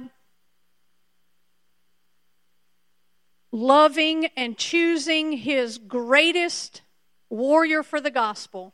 loving 3.52 4.26
and 4.36 4.58
choosing 4.58 5.34
his 5.34 5.78
greatest 5.78 6.82
warrior 7.30 7.84
for 7.84 8.02
the 8.02 8.10
gospel 8.10 8.74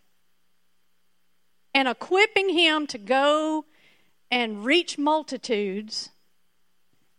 and 1.74 1.90
equipping 1.90 2.48
him 2.48 2.88
to 2.88 2.98
go 2.98 3.66
and 4.32 4.64
reach 4.64 4.98
multitudes 4.98 6.10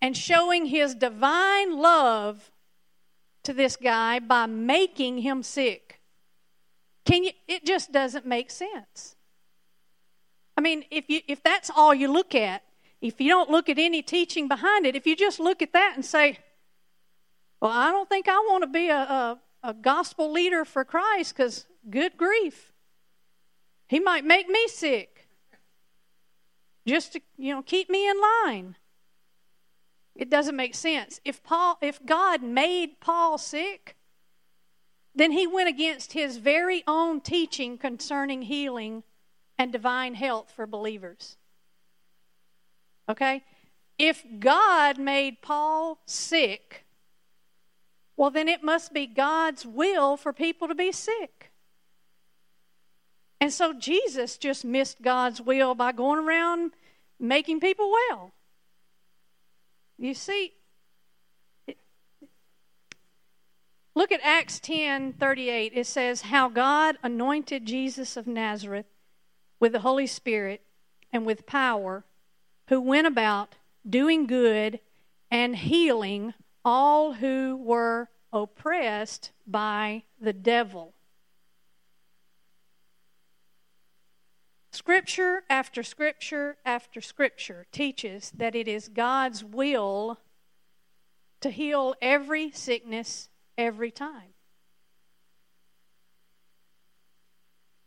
and 0.00 0.16
showing 0.16 0.66
his 0.66 0.94
divine 0.94 1.78
love 1.78 2.50
to 3.42 3.52
this 3.52 3.76
guy 3.76 4.18
by 4.18 4.46
making 4.46 5.18
him 5.18 5.42
sick? 5.42 6.00
Can 7.04 7.24
you 7.24 7.32
it 7.46 7.66
just 7.66 7.92
doesn't 7.92 8.26
make 8.26 8.50
sense. 8.50 9.16
I 10.56 10.60
mean, 10.60 10.84
if 10.90 11.10
you 11.10 11.20
if 11.28 11.42
that's 11.42 11.70
all 11.74 11.94
you 11.94 12.10
look 12.10 12.34
at, 12.34 12.62
if 13.00 13.20
you 13.20 13.28
don't 13.28 13.50
look 13.50 13.68
at 13.68 13.78
any 13.78 14.02
teaching 14.02 14.48
behind 14.48 14.86
it, 14.86 14.96
if 14.96 15.06
you 15.06 15.16
just 15.16 15.40
look 15.40 15.60
at 15.62 15.72
that 15.72 15.92
and 15.96 16.04
say, 16.04 16.38
"Well, 17.60 17.72
I 17.72 17.90
don't 17.90 18.08
think 18.08 18.28
I 18.28 18.38
want 18.38 18.62
to 18.62 18.68
be 18.68 18.88
a, 18.88 18.96
a, 18.96 19.40
a 19.62 19.74
gospel 19.74 20.30
leader 20.30 20.64
for 20.64 20.84
Christ," 20.84 21.36
because 21.36 21.66
good 21.90 22.16
grief, 22.16 22.72
he 23.88 23.98
might 23.98 24.24
make 24.24 24.48
me 24.48 24.68
sick 24.68 25.11
just 26.86 27.12
to 27.12 27.20
you 27.36 27.54
know 27.54 27.62
keep 27.62 27.88
me 27.88 28.08
in 28.08 28.20
line. 28.20 28.76
It 30.14 30.28
doesn't 30.28 30.56
make 30.56 30.74
sense. 30.74 31.20
If 31.24 31.42
Paul, 31.42 31.78
if 31.80 32.04
God 32.04 32.42
made 32.42 33.00
Paul 33.00 33.38
sick, 33.38 33.96
then 35.14 35.32
he 35.32 35.46
went 35.46 35.68
against 35.68 36.12
his 36.12 36.36
very 36.36 36.82
own 36.86 37.20
teaching 37.20 37.78
concerning 37.78 38.42
healing 38.42 39.04
and 39.58 39.72
divine 39.72 40.14
health 40.14 40.52
for 40.54 40.66
believers. 40.66 41.36
Okay? 43.08 43.42
If 43.98 44.24
God 44.38 44.98
made 44.98 45.42
Paul 45.42 45.98
sick, 46.06 46.84
well, 48.16 48.30
then 48.30 48.48
it 48.48 48.62
must 48.62 48.92
be 48.92 49.06
God's 49.06 49.66
will 49.66 50.16
for 50.16 50.32
people 50.32 50.68
to 50.68 50.74
be 50.74 50.92
sick. 50.92 51.51
And 53.42 53.52
so 53.52 53.72
Jesus 53.72 54.36
just 54.36 54.64
missed 54.64 55.02
God's 55.02 55.40
will 55.40 55.74
by 55.74 55.90
going 55.90 56.20
around 56.20 56.70
making 57.18 57.58
people 57.58 57.90
well. 57.90 58.30
You 59.98 60.14
see, 60.14 60.52
look 63.96 64.12
at 64.12 64.20
Acts 64.22 64.60
10 64.60 65.14
38. 65.14 65.72
It 65.74 65.88
says, 65.88 66.22
How 66.22 66.48
God 66.48 66.98
anointed 67.02 67.66
Jesus 67.66 68.16
of 68.16 68.28
Nazareth 68.28 68.86
with 69.58 69.72
the 69.72 69.80
Holy 69.80 70.06
Spirit 70.06 70.62
and 71.12 71.26
with 71.26 71.44
power, 71.44 72.04
who 72.68 72.80
went 72.80 73.08
about 73.08 73.56
doing 73.84 74.28
good 74.28 74.78
and 75.32 75.56
healing 75.56 76.32
all 76.64 77.14
who 77.14 77.56
were 77.56 78.08
oppressed 78.32 79.32
by 79.48 80.04
the 80.20 80.32
devil. 80.32 80.94
Scripture 84.72 85.44
after 85.50 85.82
scripture 85.82 86.56
after 86.64 87.02
scripture 87.02 87.66
teaches 87.72 88.32
that 88.34 88.54
it 88.54 88.66
is 88.66 88.88
God's 88.88 89.44
will 89.44 90.18
to 91.42 91.50
heal 91.50 91.94
every 92.00 92.50
sickness 92.50 93.28
every 93.58 93.90
time. 93.90 94.32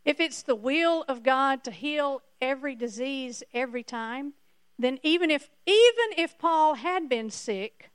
If 0.04 0.20
it's 0.20 0.42
the 0.42 0.54
will 0.54 1.04
of 1.08 1.24
God 1.24 1.64
to 1.64 1.72
heal 1.72 2.22
every 2.40 2.76
disease 2.76 3.42
every 3.52 3.82
time, 3.82 4.34
then 4.78 5.00
even 5.02 5.28
if 5.32 5.50
even 5.66 6.16
if 6.16 6.38
Paul 6.38 6.74
had 6.74 7.08
been 7.08 7.30
sick, 7.30 7.90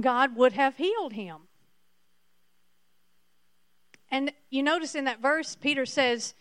God 0.00 0.34
would 0.34 0.54
have 0.54 0.76
healed 0.76 1.12
him. 1.12 1.42
And 4.10 4.32
you 4.50 4.64
notice 4.64 4.96
in 4.96 5.04
that 5.04 5.22
verse, 5.22 5.54
Peter 5.54 5.86
says, 5.86 6.34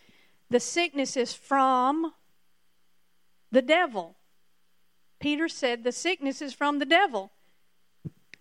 the 0.50 0.60
sickness 0.60 1.18
is 1.18 1.34
from 1.34 2.14
the 3.52 3.62
devil. 3.62 4.16
Peter 5.20 5.48
said, 5.48 5.84
the 5.84 5.92
sickness 5.92 6.42
is 6.42 6.54
from 6.54 6.80
the 6.80 6.86
devil. 6.86 7.32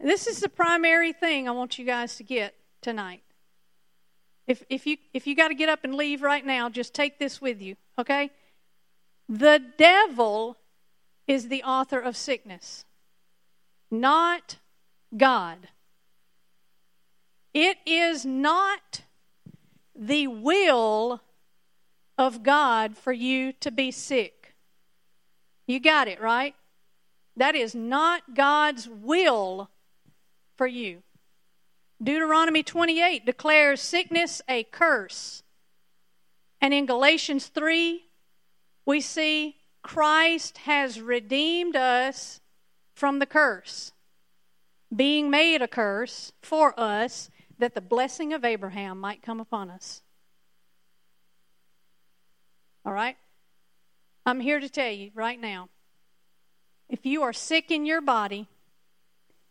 This 0.00 0.26
is 0.26 0.40
the 0.40 0.48
primary 0.48 1.12
thing 1.12 1.48
I 1.48 1.52
want 1.52 1.78
you 1.78 1.84
guys 1.84 2.16
to 2.16 2.24
get 2.24 2.54
tonight. 2.82 3.22
If, 4.46 4.62
if 4.68 4.86
you, 4.86 4.98
if 5.14 5.26
you 5.26 5.34
got 5.34 5.48
to 5.48 5.54
get 5.54 5.68
up 5.68 5.84
and 5.84 5.94
leave 5.94 6.20
right 6.22 6.44
now, 6.44 6.68
just 6.68 6.92
take 6.92 7.18
this 7.18 7.40
with 7.40 7.62
you, 7.62 7.76
okay? 7.98 8.30
The 9.28 9.62
devil 9.78 10.58
is 11.26 11.48
the 11.48 11.62
author 11.62 11.98
of 11.98 12.16
sickness, 12.16 12.84
not 13.90 14.58
God. 15.16 15.68
It 17.54 17.78
is 17.86 18.26
not 18.26 19.02
the 19.96 20.26
will 20.26 21.22
of 22.16 22.42
God 22.42 22.96
for 22.96 23.12
you 23.12 23.52
to 23.60 23.70
be 23.70 23.90
sick. 23.90 24.54
You 25.66 25.80
got 25.80 26.08
it, 26.08 26.20
right? 26.20 26.54
That 27.36 27.54
is 27.54 27.74
not 27.74 28.34
God's 28.34 28.88
will 28.88 29.70
for 30.56 30.66
you. 30.66 31.02
Deuteronomy 32.02 32.62
28 32.62 33.24
declares 33.24 33.80
sickness 33.80 34.42
a 34.48 34.64
curse. 34.64 35.42
And 36.60 36.72
in 36.72 36.86
Galatians 36.86 37.46
3, 37.46 38.04
we 38.86 39.00
see 39.00 39.56
Christ 39.82 40.58
has 40.58 41.00
redeemed 41.00 41.76
us 41.76 42.40
from 42.94 43.18
the 43.18 43.26
curse, 43.26 43.92
being 44.94 45.30
made 45.30 45.62
a 45.62 45.68
curse 45.68 46.32
for 46.42 46.78
us 46.78 47.30
that 47.58 47.74
the 47.74 47.80
blessing 47.80 48.32
of 48.32 48.44
Abraham 48.44 49.00
might 49.00 49.22
come 49.22 49.40
upon 49.40 49.70
us. 49.70 50.02
All 52.84 52.92
right? 52.92 53.16
I'm 54.26 54.40
here 54.40 54.60
to 54.60 54.68
tell 54.68 54.90
you 54.90 55.10
right 55.14 55.40
now 55.40 55.68
if 56.88 57.06
you 57.06 57.22
are 57.22 57.32
sick 57.32 57.70
in 57.70 57.86
your 57.86 58.00
body, 58.00 58.46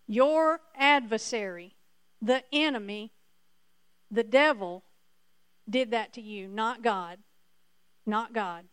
your 0.07 0.61
adversary, 0.75 1.75
the 2.21 2.43
enemy, 2.51 3.11
the 4.11 4.23
devil, 4.23 4.83
did 5.69 5.91
that 5.91 6.13
to 6.13 6.21
you, 6.21 6.47
not 6.47 6.81
God. 6.81 7.19
Not 8.05 8.33
God. 8.33 8.65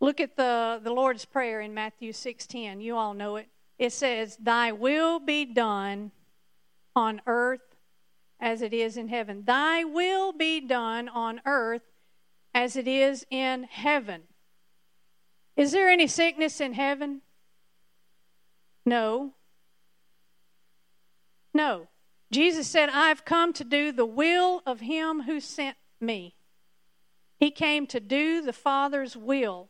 Look 0.00 0.20
at 0.20 0.36
the, 0.36 0.80
the 0.82 0.92
Lord's 0.92 1.24
Prayer 1.24 1.60
in 1.60 1.74
Matthew 1.74 2.12
6:10. 2.12 2.82
You 2.82 2.96
all 2.96 3.14
know 3.14 3.36
it. 3.36 3.48
It 3.78 3.92
says, 3.92 4.36
Thy 4.36 4.70
will 4.70 5.18
be 5.18 5.44
done 5.44 6.12
on 6.94 7.20
earth 7.26 7.73
as 8.40 8.62
it 8.62 8.72
is 8.72 8.96
in 8.96 9.08
heaven. 9.08 9.44
Thy 9.44 9.84
will 9.84 10.32
be 10.32 10.60
done 10.60 11.08
on 11.08 11.40
earth 11.46 11.82
as 12.54 12.76
it 12.76 12.86
is 12.86 13.26
in 13.30 13.64
heaven. 13.64 14.22
Is 15.56 15.72
there 15.72 15.88
any 15.88 16.06
sickness 16.06 16.60
in 16.60 16.74
heaven? 16.74 17.22
No. 18.84 19.34
No. 21.52 21.88
Jesus 22.30 22.66
said, 22.66 22.88
I've 22.92 23.24
come 23.24 23.52
to 23.54 23.64
do 23.64 23.92
the 23.92 24.06
will 24.06 24.62
of 24.66 24.80
him 24.80 25.22
who 25.22 25.40
sent 25.40 25.76
me. 26.00 26.34
He 27.38 27.50
came 27.50 27.86
to 27.88 28.00
do 28.00 28.42
the 28.42 28.52
Father's 28.52 29.16
will. 29.16 29.68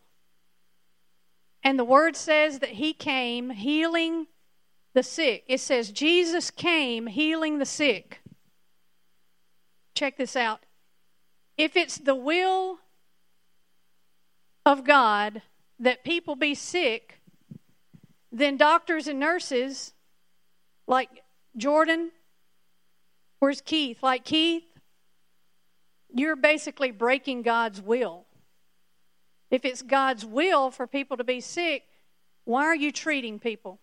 And 1.62 1.78
the 1.78 1.84
word 1.84 2.16
says 2.16 2.58
that 2.60 2.70
he 2.70 2.92
came 2.92 3.50
healing 3.50 4.26
the 4.94 5.02
sick. 5.02 5.44
It 5.48 5.60
says 5.60 5.90
Jesus 5.90 6.50
came 6.50 7.06
healing 7.06 7.58
the 7.58 7.66
sick. 7.66 8.20
Check 9.94 10.16
this 10.16 10.36
out. 10.36 10.60
If 11.56 11.76
it's 11.76 11.98
the 11.98 12.14
will 12.14 12.78
of 14.66 14.84
God 14.84 15.42
that 15.78 16.04
people 16.04 16.36
be 16.36 16.54
sick, 16.54 17.20
then 18.32 18.56
doctors 18.56 19.06
and 19.06 19.20
nurses, 19.20 19.92
like 20.86 21.22
Jordan, 21.56 22.10
where's 23.38 23.60
Keith? 23.60 24.02
Like 24.02 24.24
Keith, 24.24 24.64
you're 26.12 26.36
basically 26.36 26.90
breaking 26.90 27.42
God's 27.42 27.80
will. 27.80 28.24
If 29.50 29.64
it's 29.64 29.82
God's 29.82 30.24
will 30.24 30.72
for 30.72 30.86
people 30.86 31.16
to 31.16 31.24
be 31.24 31.40
sick, 31.40 31.84
why 32.44 32.64
are 32.64 32.74
you 32.74 32.90
treating 32.90 33.38
people? 33.38 33.78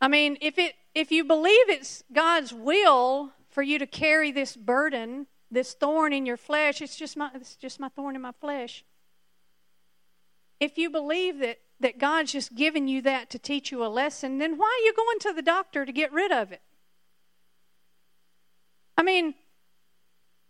I 0.00 0.08
mean, 0.08 0.36
if 0.40 0.58
it 0.58 0.74
if 0.94 1.10
you 1.10 1.24
believe 1.24 1.68
it's 1.68 2.04
God's 2.12 2.52
will 2.52 3.32
for 3.50 3.62
you 3.62 3.78
to 3.78 3.86
carry 3.86 4.30
this 4.30 4.56
burden, 4.56 5.26
this 5.50 5.74
thorn 5.74 6.12
in 6.12 6.26
your 6.26 6.36
flesh, 6.36 6.80
it's 6.80 6.96
just 6.96 7.16
my 7.16 7.30
it's 7.34 7.56
just 7.56 7.80
my 7.80 7.88
thorn 7.88 8.16
in 8.16 8.22
my 8.22 8.32
flesh. 8.32 8.84
If 10.60 10.78
you 10.78 10.90
believe 10.90 11.38
that 11.38 11.58
that 11.80 11.98
God's 11.98 12.32
just 12.32 12.54
given 12.54 12.88
you 12.88 13.02
that 13.02 13.30
to 13.30 13.38
teach 13.38 13.72
you 13.72 13.84
a 13.84 13.88
lesson, 13.88 14.38
then 14.38 14.56
why 14.56 14.66
are 14.66 14.84
you 14.84 14.94
going 14.94 15.18
to 15.20 15.32
the 15.32 15.42
doctor 15.42 15.84
to 15.84 15.92
get 15.92 16.12
rid 16.12 16.30
of 16.30 16.52
it? 16.52 16.62
I 18.96 19.02
mean, 19.02 19.34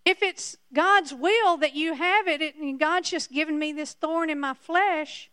if 0.04 0.22
it's 0.22 0.56
God's 0.72 1.14
will 1.14 1.56
that 1.58 1.74
you 1.74 1.94
have 1.94 2.26
it, 2.26 2.42
it 2.42 2.56
and 2.56 2.78
God's 2.78 3.10
just 3.10 3.30
given 3.30 3.58
me 3.58 3.72
this 3.72 3.94
thorn 3.94 4.28
in 4.28 4.40
my 4.40 4.54
flesh, 4.54 5.30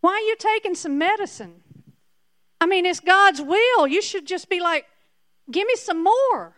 why 0.00 0.12
are 0.12 0.20
you 0.20 0.36
taking 0.38 0.74
some 0.74 0.98
medicine? 0.98 1.62
I 2.60 2.66
mean, 2.66 2.86
it's 2.86 3.00
God's 3.00 3.40
will. 3.40 3.86
You 3.86 4.02
should 4.02 4.26
just 4.26 4.48
be 4.48 4.60
like, 4.60 4.86
give 5.50 5.66
me 5.66 5.76
some 5.76 6.02
more. 6.02 6.54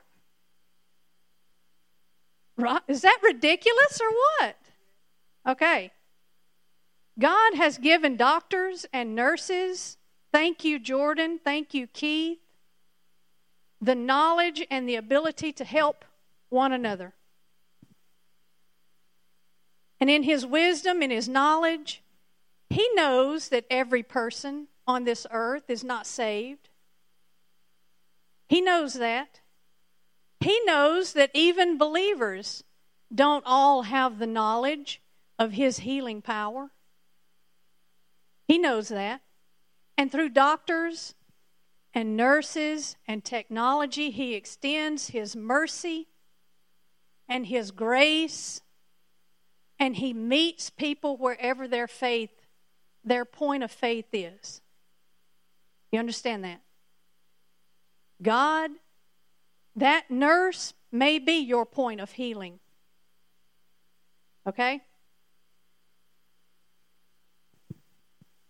Right? 2.56 2.82
Is 2.88 3.02
that 3.02 3.18
ridiculous 3.22 4.00
or 4.00 4.10
what? 4.10 4.56
Okay. 5.48 5.92
God 7.18 7.54
has 7.54 7.78
given 7.78 8.16
doctors 8.16 8.86
and 8.92 9.14
nurses, 9.14 9.98
thank 10.32 10.64
you, 10.64 10.78
Jordan, 10.78 11.38
thank 11.42 11.74
you, 11.74 11.86
Keith, 11.86 12.38
the 13.80 13.94
knowledge 13.94 14.66
and 14.70 14.88
the 14.88 14.96
ability 14.96 15.52
to 15.52 15.64
help 15.64 16.04
one 16.48 16.72
another. 16.72 17.14
And 20.00 20.08
in 20.08 20.22
his 20.22 20.46
wisdom, 20.46 21.02
in 21.02 21.10
his 21.10 21.28
knowledge, 21.28 22.02
he 22.70 22.88
knows 22.94 23.48
that 23.50 23.66
every 23.70 24.02
person 24.02 24.68
on 24.90 25.04
this 25.04 25.26
earth 25.30 25.70
is 25.70 25.84
not 25.84 26.06
saved. 26.06 26.68
He 28.48 28.60
knows 28.60 28.94
that. 28.94 29.40
He 30.40 30.60
knows 30.64 31.12
that 31.12 31.30
even 31.32 31.78
believers 31.78 32.64
don't 33.14 33.44
all 33.46 33.82
have 33.82 34.18
the 34.18 34.26
knowledge 34.26 35.00
of 35.38 35.52
His 35.52 35.80
healing 35.80 36.20
power. 36.20 36.70
He 38.48 38.58
knows 38.58 38.88
that. 38.88 39.22
And 39.96 40.10
through 40.10 40.30
doctors 40.30 41.14
and 41.94 42.16
nurses 42.16 42.96
and 43.06 43.24
technology, 43.24 44.10
He 44.10 44.34
extends 44.34 45.08
His 45.08 45.36
mercy 45.36 46.08
and 47.28 47.46
His 47.46 47.70
grace, 47.70 48.62
and 49.78 49.96
He 49.96 50.12
meets 50.12 50.70
people 50.70 51.16
wherever 51.16 51.68
their 51.68 51.86
faith, 51.86 52.46
their 53.04 53.24
point 53.24 53.62
of 53.62 53.70
faith 53.70 54.06
is. 54.12 54.59
You 55.92 55.98
understand 55.98 56.44
that? 56.44 56.60
God, 58.22 58.70
that 59.76 60.10
nurse 60.10 60.74
may 60.92 61.18
be 61.18 61.38
your 61.38 61.64
point 61.64 62.00
of 62.00 62.12
healing. 62.12 62.58
Okay? 64.46 64.82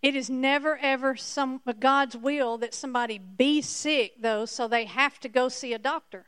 It 0.03 0.15
is 0.15 0.31
never 0.31 0.79
ever 0.79 1.15
some 1.17 1.61
God's 1.79 2.17
will 2.17 2.59
that 2.59 2.73
somebody 2.73 3.19
be 3.19 3.61
sick 3.61 4.15
though 4.21 4.47
so 4.47 4.67
they 4.67 4.87
have 4.87 5.21
to 5.21 5.29
go 5.29 5.49
see 5.49 5.75
a 5.75 5.79
doctor. 5.79 6.27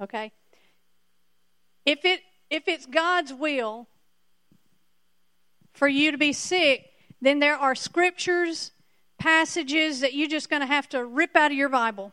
Okay? 0.00 0.32
If 1.86 2.04
it 2.04 2.20
if 2.50 2.68
it's 2.68 2.84
God's 2.84 3.32
will 3.32 3.88
for 5.72 5.88
you 5.88 6.10
to 6.10 6.18
be 6.18 6.34
sick, 6.34 6.90
then 7.22 7.38
there 7.38 7.56
are 7.56 7.74
scriptures 7.74 8.72
passages 9.22 10.00
that 10.00 10.14
you're 10.14 10.28
just 10.28 10.50
going 10.50 10.60
to 10.60 10.66
have 10.66 10.88
to 10.90 11.04
rip 11.04 11.36
out 11.36 11.50
of 11.50 11.56
your 11.56 11.68
Bible. 11.68 12.12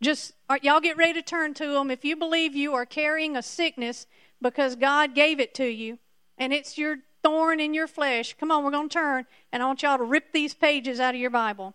Just 0.00 0.32
y'all 0.62 0.80
get 0.80 0.96
ready 0.96 1.14
to 1.14 1.22
turn 1.22 1.54
to 1.54 1.66
them. 1.72 1.90
If 1.90 2.04
you 2.04 2.16
believe 2.16 2.54
you 2.54 2.74
are 2.74 2.86
carrying 2.86 3.36
a 3.36 3.42
sickness 3.42 4.06
because 4.40 4.76
God 4.76 5.14
gave 5.14 5.40
it 5.40 5.54
to 5.54 5.66
you 5.66 5.98
and 6.38 6.52
it's 6.52 6.76
your 6.76 6.98
thorn 7.22 7.60
in 7.60 7.74
your 7.74 7.86
flesh, 7.86 8.34
come 8.38 8.50
on, 8.50 8.62
we're 8.64 8.70
going 8.70 8.88
to 8.88 8.94
turn 8.94 9.26
and 9.52 9.62
I 9.62 9.66
want 9.66 9.82
y'all 9.82 9.98
to 9.98 10.04
rip 10.04 10.32
these 10.32 10.54
pages 10.54 11.00
out 11.00 11.14
of 11.14 11.20
your 11.20 11.30
Bible. 11.30 11.74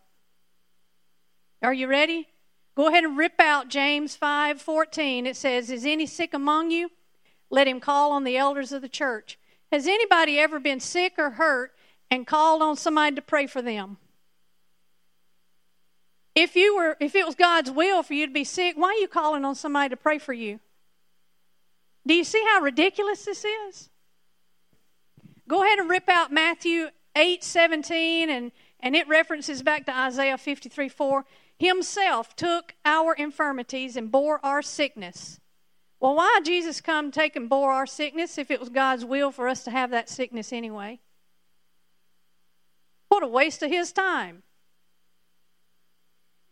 Are 1.62 1.74
you 1.74 1.88
ready? 1.88 2.28
Go 2.76 2.88
ahead 2.88 3.04
and 3.04 3.18
rip 3.18 3.40
out 3.40 3.68
James 3.68 4.18
5:14. 4.18 5.26
It 5.26 5.36
says, 5.36 5.70
"Is 5.70 5.86
any 5.86 6.06
sick 6.06 6.34
among 6.34 6.72
you? 6.72 6.90
let 7.52 7.68
him 7.68 7.80
call 7.80 8.14
on 8.14 8.24
the 8.24 8.38
elders 8.38 8.72
of 8.72 8.82
the 8.82 8.90
church. 8.90 9.38
Has 9.72 9.86
anybody 9.86 10.40
ever 10.40 10.60
been 10.60 10.80
sick 10.80 11.14
or 11.18 11.32
hurt 11.32 11.74
and 12.10 12.26
called 12.26 12.62
on 12.62 12.76
somebody 12.78 13.16
to 13.16 13.22
pray 13.22 13.46
for 13.46 13.62
them? 13.62 13.98
If 16.36 16.56
you 16.56 16.76
were 16.76 16.98
if 17.00 17.16
it 17.16 17.26
was 17.26 17.36
God's 17.36 17.72
will 17.72 18.04
for 18.04 18.14
you 18.14 18.26
to 18.26 18.34
be 18.34 18.44
sick, 18.44 18.76
why 18.78 18.90
are 18.90 19.02
you 19.02 19.08
calling 19.08 19.44
on 19.44 19.56
somebody 19.56 19.90
to 19.90 19.98
pray 19.98 20.18
for 20.18 20.34
you? 20.34 20.60
Do 22.06 22.14
you 22.14 22.24
see 22.24 22.44
how 22.52 22.62
ridiculous 22.62 23.26
this 23.26 23.46
is? 23.46 23.90
Go 25.48 25.64
ahead 25.64 25.80
and 25.80 25.90
rip 25.90 26.08
out 26.08 26.32
Matthew 26.32 26.90
8 27.16 27.44
17, 27.44 28.30
and, 28.30 28.52
and 28.80 28.96
it 28.96 29.08
references 29.08 29.62
back 29.62 29.86
to 29.86 29.98
Isaiah 29.98 30.38
53 30.38 30.90
4. 30.90 31.26
Himself 31.60 32.36
took 32.36 32.74
our 32.86 33.14
infirmities 33.14 33.96
and 33.96 34.12
bore 34.12 34.44
our 34.44 34.62
sickness. 34.62 35.40
Well, 36.00 36.16
why 36.16 36.40
Jesus 36.44 36.82
come 36.82 37.12
take 37.12 37.36
and 37.36 37.48
bore 37.48 37.72
our 37.72 37.86
sickness 37.86 38.40
if 38.40 38.50
it 38.50 38.60
was 38.60 38.70
God's 38.70 39.06
will 39.06 39.32
for 39.32 39.48
us 39.48 39.64
to 39.66 39.72
have 39.72 39.92
that 39.92 40.10
sickness 40.10 40.52
anyway? 40.52 41.00
What 43.10 43.22
a 43.22 43.28
waste 43.28 43.62
of 43.62 43.70
his 43.70 43.92
time. 43.92 44.42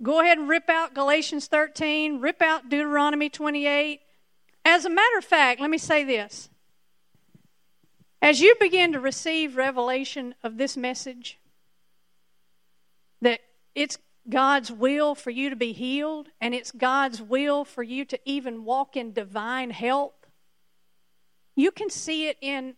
Go 0.02 0.22
ahead 0.22 0.38
and 0.38 0.48
rip 0.48 0.70
out 0.70 0.94
Galatians 0.94 1.48
13, 1.48 2.22
rip 2.22 2.42
out 2.42 2.70
Deuteronomy 2.70 3.30
28. 3.30 4.00
As 4.64 4.86
a 4.86 4.90
matter 4.90 5.18
of 5.18 5.26
fact, 5.26 5.60
let 5.60 5.70
me 5.70 5.78
say 5.78 6.04
this. 6.04 6.50
As 8.22 8.40
you 8.40 8.56
begin 8.60 8.94
to 8.94 9.00
receive 9.00 9.58
revelation 9.58 10.36
of 10.44 10.58
this 10.58 10.78
message, 10.78 11.38
that 13.22 13.42
it's 13.76 13.98
God's 14.30 14.72
will 14.72 15.16
for 15.16 15.32
you 15.32 15.50
to 15.50 15.56
be 15.56 15.74
healed, 15.74 16.30
and 16.40 16.54
it's 16.54 16.72
God's 16.72 17.22
will 17.22 17.66
for 17.66 17.84
you 17.84 18.06
to 18.06 18.20
even 18.26 18.64
walk 18.64 18.96
in 18.96 19.12
divine 19.12 19.72
health, 19.72 20.14
you 21.56 21.72
can 21.72 21.90
see 21.90 22.28
it 22.28 22.38
in 22.42 22.76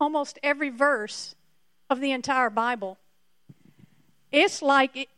almost 0.00 0.38
every 0.42 0.70
verse 0.70 1.34
of 1.90 2.00
the 2.00 2.12
entire 2.12 2.50
Bible. 2.50 2.98
It's 4.30 4.62
like 4.62 5.08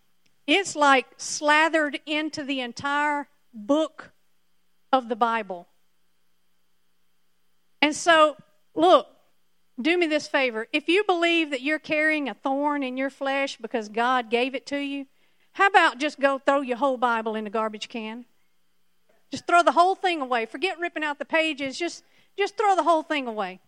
it's 0.47 0.77
like 0.77 1.07
slathered 1.17 2.01
into 2.07 2.45
the 2.45 2.61
entire 2.61 3.29
book 3.53 4.13
of 4.93 5.09
the 5.09 5.17
Bible. 5.17 5.69
And 7.81 7.95
so, 7.95 8.37
look, 8.75 9.07
do 9.81 9.99
me 9.99 10.07
this 10.07 10.29
favor. 10.29 10.67
If 10.73 10.89
you 10.89 11.05
believe 11.05 11.51
that 11.51 11.63
you're 11.63 11.79
carrying 11.79 12.29
a 12.29 12.35
thorn 12.35 12.83
in 12.83 12.97
your 12.97 13.11
flesh 13.11 13.57
because 13.57 13.89
God 13.89 14.31
gave 14.31 14.55
it 14.55 14.67
to 14.67 14.79
you, 14.79 15.07
how 15.53 15.67
about 15.67 15.99
just 15.99 16.21
go 16.21 16.39
throw 16.39 16.61
your 16.61 16.77
whole 16.77 16.97
Bible 16.97 17.35
in 17.35 17.45
the 17.45 17.51
garbage 17.51 17.89
can? 17.89 18.25
Just 19.31 19.47
throw 19.47 19.63
the 19.63 19.73
whole 19.73 19.95
thing 19.95 20.21
away. 20.21 20.47
Forget 20.47 20.79
ripping 20.79 21.05
out 21.05 21.19
the 21.19 21.25
pages. 21.25 21.79
Just, 21.79 22.05
just 22.39 22.57
throw 22.57 22.77
the 22.77 22.83
whole 22.83 23.03
thing 23.03 23.27
away. 23.27 23.61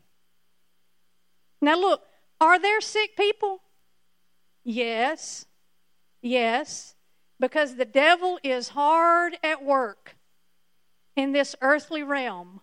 Now, 1.60 1.78
look, 1.78 2.02
are 2.40 2.58
there 2.58 2.80
sick 2.80 3.16
people? 3.16 3.60
Yes. 4.62 5.46
Yes. 6.26 6.96
Because 7.38 7.76
the 7.76 7.84
devil 7.84 8.38
is 8.42 8.70
hard 8.70 9.38
at 9.44 9.64
work 9.64 10.16
in 11.14 11.32
this 11.32 11.54
earthly 11.60 12.02
realm 12.02 12.60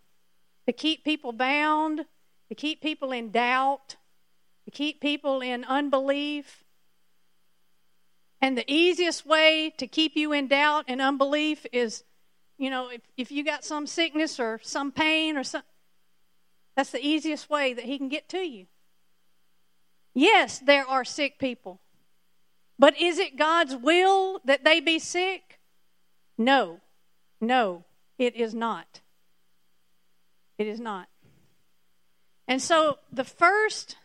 to 0.68 0.74
keep 0.74 1.04
people 1.04 1.32
bound, 1.32 2.06
to 2.50 2.56
keep 2.56 2.82
people 2.82 3.12
in 3.12 3.32
doubt, 3.32 3.96
to 4.66 4.72
keep 4.72 5.00
people 5.00 5.42
in 5.42 5.64
unbelief. 5.64 6.64
And 8.42 8.58
the 8.58 8.70
easiest 8.72 9.26
way 9.26 9.74
to 9.78 9.88
keep 9.88 10.18
you 10.18 10.34
in 10.34 10.48
doubt 10.48 10.86
and 10.88 11.02
unbelief 11.02 11.66
is, 11.72 12.04
you 12.58 12.70
know, 12.70 12.90
if, 12.90 13.02
if 13.16 13.32
you 13.32 13.46
got 13.46 13.64
some 13.64 13.88
sickness 13.88 14.40
or 14.40 14.60
some 14.62 14.92
pain 14.92 15.38
or 15.38 15.44
some, 15.44 15.64
that's 16.76 16.92
the 16.92 17.06
easiest 17.06 17.50
way 17.50 17.74
that 17.74 17.86
he 17.86 17.98
can 17.98 18.10
get 18.10 18.28
to 18.30 18.40
you. 18.40 18.66
Yes, 20.14 20.60
there 20.60 20.86
are 20.86 21.06
sick 21.06 21.40
people. 21.40 21.80
But 22.84 23.00
is 23.00 23.18
it 23.18 23.38
God's 23.38 23.78
will 23.78 24.42
that 24.44 24.66
they 24.66 24.82
be 24.82 25.00
sick? 25.00 25.58
No. 26.38 26.82
No, 27.40 27.86
it 28.18 28.36
is 28.36 28.54
not. 28.54 29.00
It 30.58 30.68
is 30.68 30.82
not. 30.82 31.08
And 32.46 32.62
so 32.62 32.98
the 33.10 33.24
first 33.24 33.96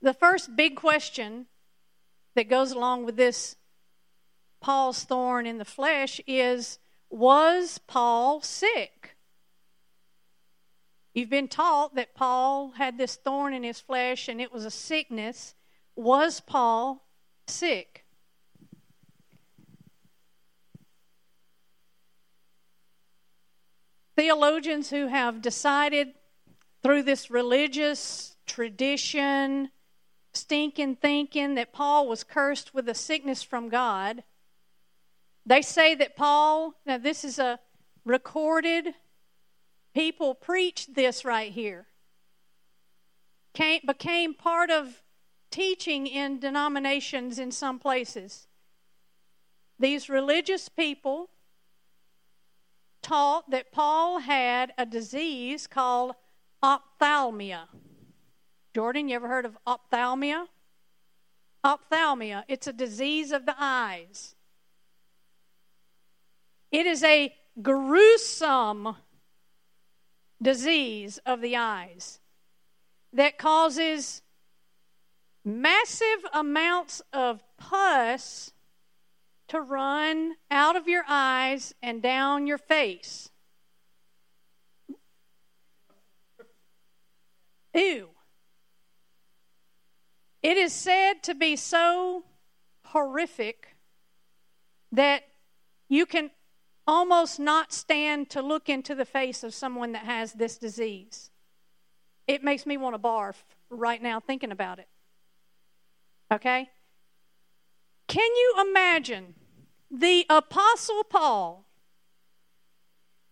the 0.00 0.14
first 0.14 0.54
big 0.54 0.76
question 0.76 1.46
that 2.36 2.48
goes 2.48 2.70
along 2.70 3.04
with 3.04 3.16
this 3.16 3.56
Paul's 4.60 5.02
thorn 5.02 5.44
in 5.44 5.58
the 5.58 5.64
flesh 5.64 6.20
is 6.24 6.78
was 7.10 7.78
Paul 7.88 8.42
sick? 8.42 9.16
You've 11.14 11.30
been 11.30 11.48
taught 11.48 11.96
that 11.96 12.14
Paul 12.14 12.74
had 12.76 12.96
this 12.96 13.16
thorn 13.16 13.52
in 13.52 13.64
his 13.64 13.80
flesh 13.80 14.28
and 14.28 14.40
it 14.40 14.52
was 14.52 14.64
a 14.64 14.70
sickness. 14.70 15.56
Was 15.96 16.38
Paul 16.38 17.02
sick? 17.48 18.04
Theologians 24.16 24.90
who 24.90 25.08
have 25.08 25.42
decided 25.42 26.14
through 26.82 27.02
this 27.02 27.30
religious 27.30 28.36
tradition, 28.46 29.70
stinking 30.32 30.96
thinking 30.96 31.54
that 31.56 31.72
Paul 31.72 32.08
was 32.08 32.24
cursed 32.24 32.72
with 32.72 32.88
a 32.88 32.94
sickness 32.94 33.42
from 33.42 33.68
God. 33.68 34.22
They 35.44 35.62
say 35.62 35.94
that 35.96 36.16
Paul, 36.16 36.74
now 36.86 36.98
this 36.98 37.24
is 37.24 37.38
a 37.38 37.58
recorded, 38.04 38.94
people 39.94 40.34
preached 40.34 40.94
this 40.94 41.24
right 41.24 41.52
here, 41.52 41.86
came, 43.52 43.80
became 43.86 44.32
part 44.34 44.70
of 44.70 45.02
teaching 45.50 46.06
in 46.06 46.38
denominations 46.38 47.38
in 47.38 47.50
some 47.50 47.78
places. 47.78 48.46
These 49.78 50.08
religious 50.08 50.68
people 50.68 51.30
taught 53.02 53.50
that 53.50 53.72
Paul 53.72 54.20
had 54.20 54.72
a 54.76 54.86
disease 54.86 55.66
called 55.66 56.14
ophthalmia. 56.62 57.68
Jordan, 58.74 59.08
you 59.08 59.16
ever 59.16 59.28
heard 59.28 59.46
of 59.46 59.56
ophthalmia? 59.66 60.46
Ophthalmia, 61.64 62.44
it's 62.48 62.66
a 62.66 62.72
disease 62.72 63.32
of 63.32 63.46
the 63.46 63.54
eyes. 63.58 64.34
It 66.70 66.86
is 66.86 67.02
a 67.02 67.34
gruesome 67.62 68.96
disease 70.40 71.18
of 71.24 71.40
the 71.40 71.56
eyes 71.56 72.20
that 73.12 73.38
causes 73.38 74.22
massive 75.46 76.26
amounts 76.32 77.00
of 77.12 77.40
pus 77.56 78.52
to 79.46 79.60
run 79.60 80.34
out 80.50 80.74
of 80.74 80.88
your 80.88 81.04
eyes 81.08 81.72
and 81.80 82.02
down 82.02 82.48
your 82.48 82.58
face. 82.58 83.30
Ew. 87.72 88.08
It 90.42 90.56
is 90.56 90.72
said 90.72 91.22
to 91.24 91.34
be 91.34 91.54
so 91.54 92.24
horrific 92.86 93.76
that 94.90 95.22
you 95.88 96.06
can 96.06 96.30
almost 96.88 97.38
not 97.38 97.72
stand 97.72 98.30
to 98.30 98.42
look 98.42 98.68
into 98.68 98.94
the 98.94 99.04
face 99.04 99.44
of 99.44 99.54
someone 99.54 99.92
that 99.92 100.04
has 100.04 100.32
this 100.32 100.58
disease. 100.58 101.30
It 102.26 102.42
makes 102.42 102.66
me 102.66 102.76
want 102.76 102.94
to 102.94 102.98
barf 102.98 103.34
right 103.70 104.02
now 104.02 104.18
thinking 104.18 104.50
about 104.50 104.80
it. 104.80 104.88
Okay? 106.32 106.70
Can 108.08 108.30
you 108.34 108.54
imagine 108.68 109.34
the 109.90 110.26
Apostle 110.28 111.04
Paul 111.04 111.66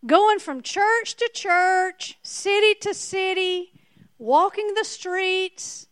going 0.06 0.38
from 0.38 0.62
church 0.62 1.16
to 1.16 1.30
church, 1.32 2.18
city 2.22 2.74
to 2.80 2.94
city, 2.94 3.72
walking 4.18 4.74
the 4.74 4.84
streets, 4.84 5.86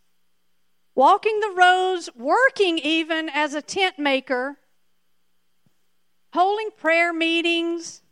walking 0.94 1.40
the 1.40 1.52
roads, 1.56 2.10
working 2.14 2.78
even 2.78 3.28
as 3.28 3.54
a 3.54 3.62
tent 3.62 3.98
maker, 3.98 4.58
holding 6.32 6.70
prayer 6.76 7.12
meetings, 7.12 8.02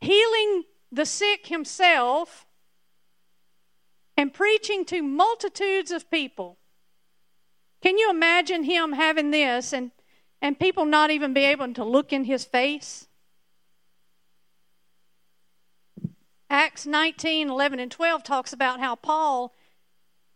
healing 0.00 0.64
the 0.90 1.06
sick 1.06 1.46
himself, 1.46 2.46
and 4.16 4.32
preaching 4.32 4.84
to 4.84 5.02
multitudes 5.02 5.90
of 5.90 6.10
people. 6.10 6.58
Can 7.82 7.98
you 7.98 8.10
imagine 8.10 8.62
him 8.62 8.92
having 8.92 9.32
this 9.32 9.72
and, 9.72 9.90
and 10.40 10.58
people 10.58 10.84
not 10.84 11.10
even 11.10 11.34
be 11.34 11.44
able 11.44 11.74
to 11.74 11.84
look 11.84 12.12
in 12.12 12.24
his 12.24 12.44
face? 12.44 13.08
Acts 16.48 16.86
19, 16.86 17.50
11, 17.50 17.80
and 17.80 17.90
12 17.90 18.22
talks 18.22 18.52
about 18.52 18.78
how 18.78 18.94
Paul 18.94 19.52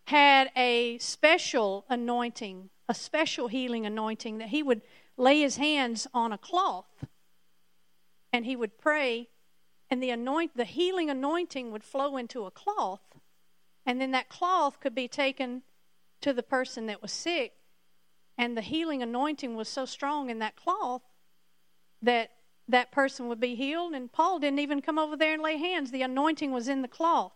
had 0.06 0.50
a 0.56 0.98
special 0.98 1.85
anointing, 1.88 2.70
a 2.88 2.94
special 2.94 3.48
healing 3.48 3.87
anointing, 3.87 4.38
that 4.38 4.48
he 4.48 4.62
would 4.62 4.82
lay 5.16 5.40
his 5.40 5.56
hands 5.56 6.06
on 6.12 6.32
a 6.32 6.38
cloth 6.38 7.04
and 8.32 8.44
he 8.44 8.56
would 8.56 8.78
pray 8.78 9.28
and 9.88 10.02
the 10.02 10.11
anoint 10.11 10.56
the 10.56 10.64
healing 10.64 11.09
anointing 11.09 11.70
would 11.70 11.85
flow 11.85 12.16
into 12.16 12.44
a 12.44 12.50
cloth 12.50 13.18
and 13.87 14.00
then 14.00 14.11
that 14.11 14.28
cloth 14.28 14.78
could 14.80 14.94
be 14.94 15.09
taken 15.09 15.62
to 16.20 16.33
the 16.33 16.42
person 16.42 16.87
that 16.87 17.02
was 17.02 17.12
sick 17.12 17.52
and 18.38 18.57
the 18.57 18.62
healing 18.62 19.02
anointing 19.02 19.57
was 19.57 19.68
so 19.68 19.85
strong 19.85 20.31
in 20.31 20.38
that 20.40 20.57
cloth 20.57 21.02
that 22.02 22.33
that 22.68 22.92
person 22.92 23.29
would 23.29 23.40
be 23.40 23.55
healed. 23.55 23.94
And 23.94 24.12
paul 24.12 24.38
didn't 24.38 24.59
even 24.59 24.83
come 24.83 24.98
over 24.98 25.16
there 25.16 25.35
and 25.35 25.42
lay 25.42 25.57
hands. 25.57 25.90
The 25.90 26.02
anointing 26.02 26.52
was 26.52 26.68
in 26.68 26.83
the 26.83 26.88
cloth. 26.88 27.33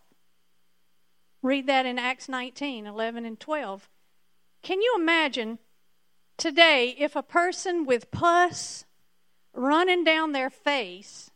Read 1.41 1.67
that 1.67 1.85
in 1.85 1.97
acts 1.97 2.29
19 2.29 2.85
11 2.85 3.25
and 3.25 3.39
12 3.39 3.89
can 4.61 4.81
you 4.81 4.93
imagine 4.95 5.57
today 6.37 6.95
if 6.99 7.15
a 7.15 7.23
person 7.23 7.85
with 7.85 8.11
pus 8.11 8.85
running 9.53 10.03
down 10.03 10.31
their 10.31 10.49
face 10.49 11.31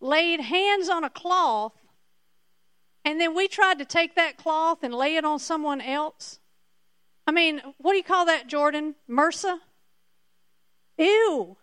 laid 0.00 0.40
hands 0.40 0.88
on 0.88 1.04
a 1.04 1.10
cloth, 1.10 1.72
and 3.04 3.20
then 3.20 3.34
we 3.34 3.48
tried 3.48 3.78
to 3.78 3.84
take 3.84 4.14
that 4.16 4.36
cloth 4.36 4.82
and 4.82 4.94
lay 4.94 5.16
it 5.16 5.24
on 5.24 5.38
someone 5.38 5.80
else. 5.80 6.38
I 7.26 7.30
mean, 7.30 7.60
what 7.78 7.92
do 7.92 7.98
you 7.98 8.04
call 8.04 8.26
that, 8.26 8.46
Jordan? 8.46 8.94
MRSA? 9.08 9.58
Ew. 10.98 11.56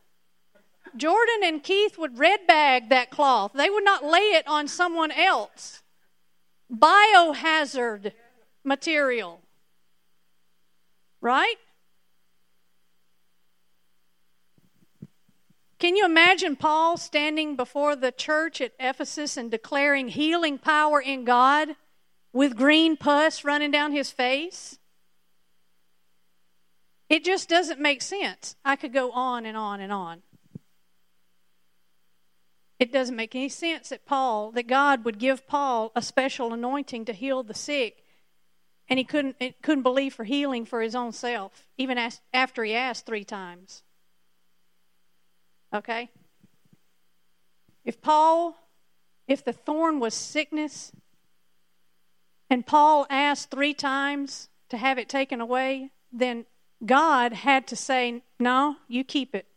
Jordan 0.95 1.41
and 1.43 1.63
Keith 1.63 1.97
would 1.97 2.19
red 2.19 2.47
bag 2.47 2.89
that 2.89 3.09
cloth. 3.09 3.51
They 3.53 3.69
would 3.69 3.83
not 3.83 4.03
lay 4.03 4.31
it 4.31 4.47
on 4.47 4.67
someone 4.67 5.11
else. 5.11 5.83
Biohazard 6.71 8.11
material. 8.63 9.41
Right? 11.21 11.55
Can 15.85 15.95
you 15.95 16.05
imagine 16.05 16.55
Paul 16.55 16.97
standing 16.97 17.55
before 17.55 17.95
the 17.95 18.11
church 18.11 18.59
at 18.59 18.71
Ephesus 18.79 19.37
and 19.37 19.51
declaring 19.51 20.07
healing 20.07 20.57
power 20.57 20.99
in 20.99 21.25
God 21.25 21.75
with 22.33 22.57
green 22.57 22.97
pus 22.97 23.43
running 23.43 23.69
down 23.69 23.91
his 23.91 24.09
face? 24.09 24.79
It 27.07 27.23
just 27.23 27.47
doesn't 27.47 27.79
make 27.79 28.01
sense. 28.01 28.55
I 28.65 28.75
could 28.75 28.93
go 28.93 29.11
on 29.11 29.45
and 29.45 29.55
on 29.55 29.79
and 29.79 29.93
on. 29.93 30.23
It 32.79 32.91
doesn't 32.91 33.15
make 33.15 33.35
any 33.35 33.49
sense 33.49 33.89
that 33.89 34.07
Paul, 34.07 34.49
that 34.53 34.65
God 34.65 35.05
would 35.05 35.19
give 35.19 35.45
Paul 35.45 35.91
a 35.95 36.01
special 36.01 36.51
anointing 36.51 37.05
to 37.05 37.13
heal 37.13 37.43
the 37.43 37.53
sick, 37.53 38.03
and 38.89 38.97
he 38.97 39.05
couldn't, 39.05 39.37
couldn't 39.61 39.83
believe 39.83 40.15
for 40.15 40.23
healing 40.23 40.65
for 40.65 40.81
his 40.81 40.95
own 40.95 41.11
self, 41.11 41.67
even 41.77 41.99
after 42.33 42.63
he 42.63 42.73
asked 42.73 43.05
three 43.05 43.23
times. 43.23 43.83
Okay? 45.73 46.09
If 47.83 48.01
Paul, 48.01 48.57
if 49.27 49.43
the 49.43 49.53
thorn 49.53 49.99
was 49.99 50.13
sickness, 50.13 50.91
and 52.49 52.65
Paul 52.65 53.05
asked 53.09 53.51
three 53.51 53.73
times 53.73 54.49
to 54.69 54.77
have 54.77 54.97
it 54.97 55.09
taken 55.09 55.41
away, 55.41 55.91
then 56.11 56.45
God 56.85 57.33
had 57.33 57.67
to 57.67 57.75
say, 57.75 58.23
No, 58.39 58.77
you 58.87 59.03
keep 59.03 59.33
it. 59.35 59.47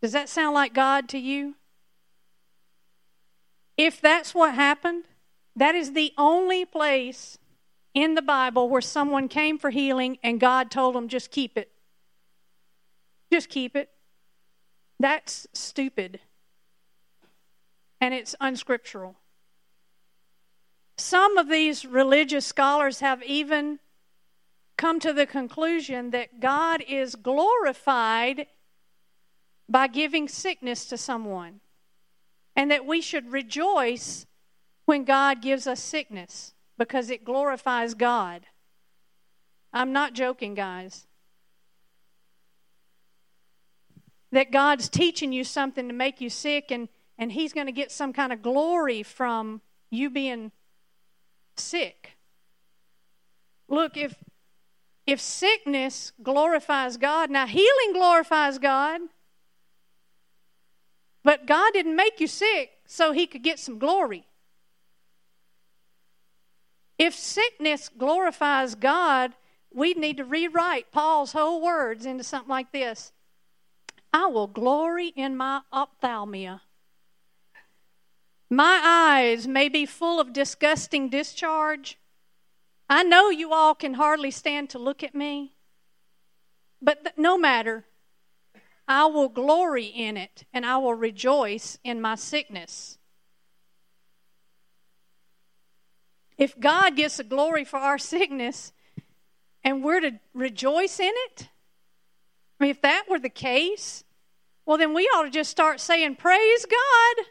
Does 0.00 0.12
that 0.12 0.28
sound 0.28 0.54
like 0.54 0.72
God 0.72 1.08
to 1.10 1.18
you? 1.18 1.56
If 3.76 4.00
that's 4.00 4.34
what 4.34 4.54
happened, 4.54 5.04
that 5.56 5.74
is 5.74 5.92
the 5.92 6.12
only 6.16 6.64
place 6.64 7.38
in 7.94 8.14
the 8.14 8.22
Bible 8.22 8.68
where 8.68 8.80
someone 8.80 9.28
came 9.28 9.58
for 9.58 9.70
healing 9.70 10.18
and 10.22 10.38
God 10.40 10.70
told 10.70 10.94
them, 10.94 11.08
just 11.08 11.30
keep 11.30 11.56
it. 11.56 11.70
Just 13.32 13.48
keep 13.48 13.76
it. 13.76 13.90
That's 14.98 15.46
stupid. 15.52 16.20
And 18.00 18.12
it's 18.12 18.34
unscriptural. 18.40 19.16
Some 20.96 21.38
of 21.38 21.48
these 21.48 21.86
religious 21.86 22.44
scholars 22.44 23.00
have 23.00 23.22
even 23.22 23.78
come 24.76 25.00
to 25.00 25.12
the 25.12 25.26
conclusion 25.26 26.10
that 26.10 26.40
God 26.40 26.82
is 26.86 27.14
glorified 27.14 28.46
by 29.68 29.86
giving 29.86 30.26
sickness 30.28 30.84
to 30.86 30.98
someone, 30.98 31.60
and 32.56 32.70
that 32.70 32.84
we 32.84 33.00
should 33.00 33.30
rejoice 33.30 34.26
when 34.84 35.04
God 35.04 35.40
gives 35.40 35.66
us 35.66 35.80
sickness 35.80 36.54
because 36.76 37.08
it 37.08 37.24
glorifies 37.24 37.94
God. 37.94 38.46
I'm 39.72 39.92
not 39.92 40.14
joking, 40.14 40.54
guys. 40.54 41.06
That 44.32 44.52
God's 44.52 44.88
teaching 44.88 45.32
you 45.32 45.44
something 45.44 45.88
to 45.88 45.94
make 45.94 46.20
you 46.20 46.30
sick 46.30 46.70
and, 46.70 46.88
and 47.18 47.32
He's 47.32 47.52
going 47.52 47.66
to 47.66 47.72
get 47.72 47.90
some 47.90 48.12
kind 48.12 48.32
of 48.32 48.42
glory 48.42 49.02
from 49.02 49.60
you 49.90 50.10
being 50.10 50.52
sick. 51.56 52.16
Look, 53.68 53.96
if 53.96 54.14
if 55.06 55.20
sickness 55.20 56.12
glorifies 56.22 56.96
God, 56.96 57.30
now 57.30 57.46
healing 57.46 57.92
glorifies 57.92 58.58
God, 58.58 59.00
but 61.24 61.46
God 61.46 61.72
didn't 61.72 61.96
make 61.96 62.20
you 62.20 62.26
sick 62.26 62.70
so 62.86 63.12
He 63.12 63.26
could 63.26 63.42
get 63.42 63.58
some 63.58 63.78
glory. 63.78 64.26
If 66.98 67.14
sickness 67.14 67.88
glorifies 67.88 68.74
God, 68.74 69.32
we 69.72 69.94
need 69.94 70.18
to 70.18 70.24
rewrite 70.24 70.92
Paul's 70.92 71.32
whole 71.32 71.62
words 71.62 72.04
into 72.06 72.22
something 72.22 72.50
like 72.50 72.72
this 72.72 73.12
I 74.12 74.26
will 74.26 74.46
glory 74.46 75.08
in 75.08 75.36
my 75.36 75.62
ophthalmia. 75.72 76.62
My 78.48 78.80
eyes 78.82 79.46
may 79.46 79.68
be 79.68 79.86
full 79.86 80.18
of 80.18 80.32
disgusting 80.32 81.08
discharge. 81.08 81.98
I 82.88 83.04
know 83.04 83.30
you 83.30 83.52
all 83.52 83.76
can 83.76 83.94
hardly 83.94 84.32
stand 84.32 84.70
to 84.70 84.78
look 84.78 85.04
at 85.04 85.14
me, 85.14 85.54
but 86.82 87.04
th- 87.04 87.16
no 87.16 87.38
matter. 87.38 87.84
I 88.88 89.06
will 89.06 89.28
glory 89.28 89.84
in 89.84 90.16
it 90.16 90.46
and 90.52 90.66
I 90.66 90.78
will 90.78 90.94
rejoice 90.94 91.78
in 91.84 92.00
my 92.00 92.16
sickness. 92.16 92.98
If 96.36 96.58
God 96.58 96.96
gets 96.96 97.18
the 97.18 97.22
glory 97.22 97.64
for 97.64 97.76
our 97.76 97.98
sickness 97.98 98.72
and 99.62 99.84
we're 99.84 100.00
to 100.00 100.18
rejoice 100.34 100.98
in 100.98 101.12
it, 101.14 101.50
I 102.60 102.64
mean, 102.64 102.70
if 102.70 102.82
that 102.82 103.04
were 103.08 103.18
the 103.18 103.30
case, 103.30 104.04
well, 104.66 104.76
then 104.76 104.92
we 104.92 105.04
ought 105.06 105.22
to 105.22 105.30
just 105.30 105.50
start 105.50 105.80
saying, 105.80 106.16
Praise 106.16 106.66
God. 106.66 107.26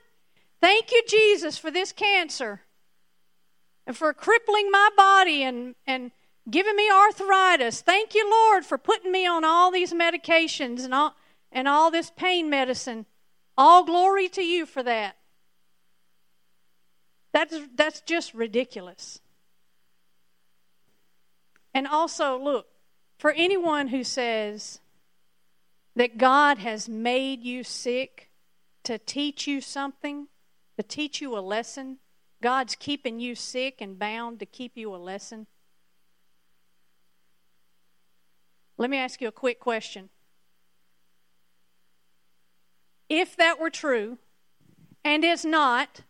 Thank 0.60 0.92
you, 0.92 1.04
Jesus, 1.08 1.58
for 1.58 1.72
this 1.72 1.92
cancer 1.92 2.62
and 3.86 3.96
for 3.96 4.12
crippling 4.14 4.70
my 4.72 4.90
body 4.98 5.44
and, 5.44 5.76
and 5.88 6.12
giving 6.50 6.76
me 6.76 6.92
arthritis. 6.92 7.82
Thank 7.82 8.14
you, 8.14 8.30
Lord, 8.30 8.66
for 8.66 8.78
putting 8.78 9.12
me 9.12 9.26
on 9.26 9.46
all 9.46 9.72
these 9.72 9.94
medications 9.94 10.84
and 10.84 10.94
all, 10.94 11.16
and 11.52 11.68
all 11.68 11.92
this 11.92 12.12
pain 12.16 12.50
medicine. 12.50 13.06
All 13.58 13.86
glory 13.86 14.28
to 14.30 14.42
you 14.42 14.66
for 14.66 14.84
that. 14.84 15.16
That's, 17.32 17.56
that's 17.76 18.02
just 18.02 18.34
ridiculous. 18.34 19.22
And 21.74 21.88
also, 21.88 22.38
look, 22.38 22.68
for 23.18 23.32
anyone 23.32 23.90
who 23.90 24.04
says, 24.04 24.80
that 26.00 26.18
God 26.18 26.60
has 26.60 26.88
made 26.88 27.44
you 27.44 27.62
sick 27.62 28.30
to 28.86 28.98
teach 28.98 29.48
you 29.48 29.60
something, 29.60 30.30
to 30.78 30.84
teach 30.84 31.20
you 31.20 31.38
a 31.38 31.42
lesson. 31.42 31.98
God's 32.42 32.74
keeping 32.76 33.20
you 33.20 33.36
sick 33.36 33.82
and 33.82 34.00
bound 34.00 34.40
to 34.40 34.46
keep 34.46 34.78
you 34.78 34.96
a 34.96 34.98
lesson. 34.98 35.46
Let 38.78 38.90
me 38.90 38.96
ask 38.96 39.20
you 39.20 39.28
a 39.28 39.34
quick 39.34 39.60
question. 39.60 40.08
If 43.10 43.36
that 43.36 43.60
were 43.60 43.70
true, 43.70 44.20
and 45.04 45.26
is 45.26 45.44
not, 45.44 46.04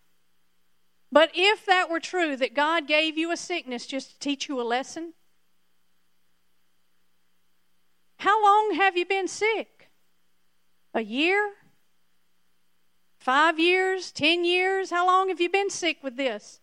but 1.11 1.31
if 1.33 1.65
that 1.65 1.89
were 1.89 1.99
true, 1.99 2.35
that 2.35 2.53
God 2.53 2.85
gave 2.85 3.17
you 3.17 3.31
a 3.31 3.37
sickness 3.37 3.87
just 3.87 4.11
to 4.11 4.19
teach 4.19 4.47
you 4.47 4.61
a 4.61 4.63
lesson, 4.63 5.13
how 8.17 8.43
long 8.43 8.75
have 8.75 8.95
you 8.95 9.05
been 9.07 9.27
sick? 9.27 9.78
A 10.93 11.01
year? 11.01 11.53
Five 13.19 13.59
years? 13.59 14.11
Ten 14.11 14.45
years? 14.45 14.89
How 14.89 15.05
long 15.05 15.29
have 15.29 15.39
you 15.41 15.49
been 15.49 15.69
sick 15.69 15.97
with 16.01 16.17
this? 16.17 16.59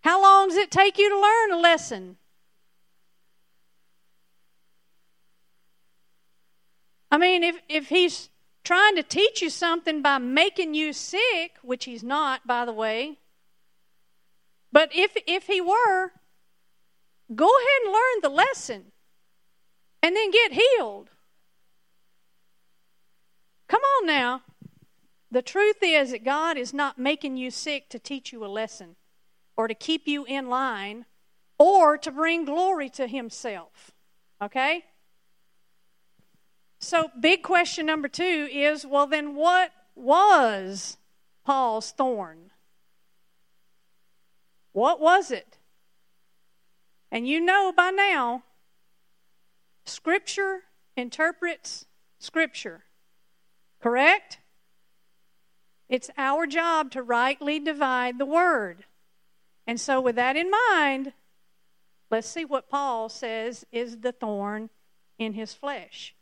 How 0.00 0.20
long 0.22 0.48
does 0.48 0.56
it 0.56 0.70
take 0.70 0.98
you 0.98 1.08
to 1.08 1.20
learn 1.20 1.52
a 1.52 1.60
lesson? 1.60 2.16
I 7.10 7.18
mean, 7.18 7.42
if, 7.42 7.60
if 7.68 7.88
he's 7.88 8.30
trying 8.64 8.96
to 8.96 9.02
teach 9.02 9.40
you 9.42 9.50
something 9.50 10.02
by 10.02 10.18
making 10.18 10.74
you 10.74 10.92
sick, 10.92 11.56
which 11.62 11.86
he's 11.86 12.02
not, 12.02 12.46
by 12.46 12.64
the 12.64 12.72
way, 12.72 13.18
but 14.70 14.90
if, 14.94 15.16
if 15.26 15.46
he 15.46 15.60
were, 15.60 16.12
go 17.34 17.46
ahead 17.46 17.82
and 17.84 17.92
learn 17.92 18.20
the 18.22 18.28
lesson 18.28 18.92
and 20.02 20.14
then 20.14 20.30
get 20.30 20.52
healed. 20.52 21.08
Come 23.68 23.80
on 23.80 24.06
now. 24.06 24.42
The 25.30 25.42
truth 25.42 25.76
is 25.82 26.10
that 26.10 26.24
God 26.24 26.56
is 26.56 26.72
not 26.72 26.98
making 26.98 27.36
you 27.36 27.50
sick 27.50 27.90
to 27.90 27.98
teach 27.98 28.32
you 28.32 28.44
a 28.44 28.48
lesson 28.48 28.96
or 29.56 29.68
to 29.68 29.74
keep 29.74 30.08
you 30.08 30.24
in 30.24 30.48
line 30.48 31.04
or 31.58 31.98
to 31.98 32.10
bring 32.10 32.44
glory 32.46 32.88
to 32.90 33.06
Himself. 33.06 33.92
Okay? 34.40 34.84
So, 36.80 37.10
big 37.20 37.42
question 37.42 37.86
number 37.86 38.08
two 38.08 38.48
is 38.50 38.86
well, 38.86 39.06
then 39.06 39.34
what 39.34 39.72
was 39.94 40.96
Paul's 41.44 41.90
thorn? 41.90 42.50
What 44.72 45.00
was 45.00 45.30
it? 45.30 45.58
And 47.10 47.26
you 47.26 47.40
know 47.40 47.72
by 47.76 47.90
now, 47.90 48.44
Scripture 49.84 50.64
interprets 50.96 51.86
Scripture. 52.18 52.84
Correct? 53.80 54.38
It's 55.88 56.10
our 56.18 56.46
job 56.46 56.90
to 56.92 57.02
rightly 57.02 57.58
divide 57.58 58.18
the 58.18 58.26
word. 58.26 58.84
And 59.66 59.80
so, 59.80 60.00
with 60.00 60.16
that 60.16 60.36
in 60.36 60.50
mind, 60.50 61.12
let's 62.10 62.28
see 62.28 62.44
what 62.44 62.68
Paul 62.68 63.08
says 63.08 63.64
is 63.72 63.98
the 63.98 64.12
thorn 64.12 64.70
in 65.18 65.34
his 65.34 65.54
flesh. 65.54 66.14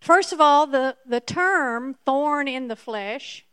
First 0.00 0.32
of 0.32 0.40
all, 0.40 0.66
the, 0.66 0.96
the 1.06 1.20
term 1.20 1.96
thorn 2.04 2.46
in 2.48 2.68
the 2.68 2.76
flesh 2.76 3.44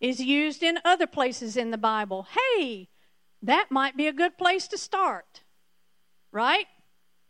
is 0.00 0.20
used 0.20 0.62
in 0.62 0.78
other 0.84 1.06
places 1.06 1.56
in 1.56 1.70
the 1.70 1.78
Bible. 1.78 2.26
Hey, 2.56 2.88
that 3.42 3.70
might 3.70 3.96
be 3.96 4.06
a 4.06 4.12
good 4.12 4.38
place 4.38 4.66
to 4.68 4.78
start, 4.78 5.42
right? 6.32 6.66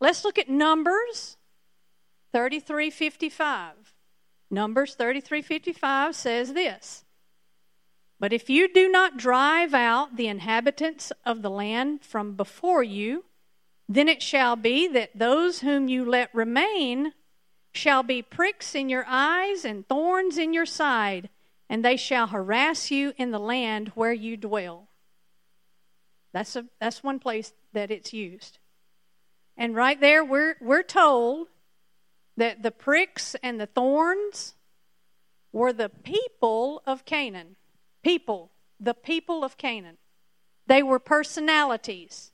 Let's 0.01 0.25
look 0.25 0.39
at 0.39 0.49
Numbers 0.49 1.37
3355. 2.35 3.95
Numbers 4.51 4.97
3355 4.97 6.17
says 6.17 6.53
this 6.53 7.05
But 8.19 8.33
if 8.33 8.51
you 8.51 8.67
do 8.67 8.89
not 8.89 9.17
drive 9.17 9.73
out 9.73 10.17
the 10.17 10.27
inhabitants 10.27 11.13
of 11.25 11.43
the 11.43 11.51
land 11.51 12.03
from 12.03 12.35
before 12.35 12.83
you, 12.83 13.25
then 13.89 14.09
it 14.09 14.21
shall 14.21 14.57
be 14.57 14.89
that 14.89 15.11
those 15.15 15.61
whom 15.61 15.87
you 15.87 16.05
let 16.05 16.35
remain 16.35 17.13
shall 17.71 18.03
be 18.03 18.21
pricks 18.21 18.75
in 18.75 18.89
your 18.89 19.05
eyes 19.07 19.65
and 19.65 19.87
thorns 19.89 20.37
in 20.37 20.53
your 20.53 20.67
side, 20.67 21.29
and 21.71 21.85
they 21.85 21.97
shall 21.97 22.27
harass 22.27 22.91
you 22.91 23.13
in 23.17 23.31
the 23.31 23.39
land 23.39 23.93
where 23.95 24.13
you 24.13 24.37
dwell. 24.37 24.89
That's, 26.33 26.57
a, 26.57 26.65
that's 26.81 27.05
one 27.05 27.21
place 27.21 27.53
that 27.75 27.93
it's 27.93 28.13
used. 28.13 28.59
And 29.57 29.77
right 29.77 30.01
there, 30.01 30.25
we're, 30.25 30.57
we're 30.61 30.83
told 30.83 31.47
that 32.37 32.63
the 32.63 32.71
pricks 32.71 33.37
and 33.43 33.61
the 33.61 33.67
thorns 33.67 34.55
were 35.53 35.73
the 35.73 35.89
people 35.89 36.83
of 36.87 37.05
Canaan. 37.05 37.57
People, 38.03 38.51
the 38.81 38.95
people 38.95 39.45
of 39.45 39.57
Canaan. 39.57 39.97
They 40.67 40.83
were 40.83 40.99
personalities, 40.99 42.33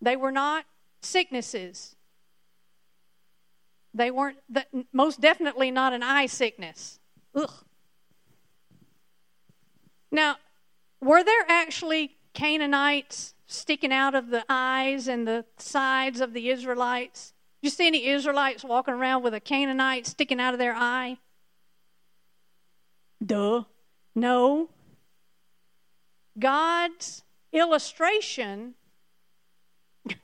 they 0.00 0.16
were 0.16 0.32
not 0.32 0.64
sicknesses. 1.02 1.96
They 3.92 4.12
weren't, 4.12 4.38
most 4.92 5.20
definitely 5.20 5.72
not 5.72 5.92
an 5.92 6.04
eye 6.04 6.26
sickness. 6.26 7.00
Ugh. 7.34 7.50
Now, 10.12 10.36
were 11.00 11.24
there 11.24 11.44
actually 11.48 12.16
Canaanites 12.32 13.34
sticking 13.46 13.92
out 13.92 14.14
of 14.14 14.30
the 14.30 14.44
eyes 14.48 15.08
and 15.08 15.26
the 15.26 15.44
sides 15.56 16.20
of 16.20 16.34
the 16.34 16.50
Israelites? 16.50 17.32
You 17.62 17.70
see 17.70 17.86
any 17.86 18.06
Israelites 18.06 18.64
walking 18.64 18.94
around 18.94 19.22
with 19.22 19.34
a 19.34 19.40
Canaanite 19.40 20.06
sticking 20.06 20.40
out 20.40 20.54
of 20.54 20.58
their 20.58 20.74
eye? 20.74 21.18
Duh. 23.24 23.64
No. 24.14 24.70
God's 26.38 27.22
illustration, 27.52 28.74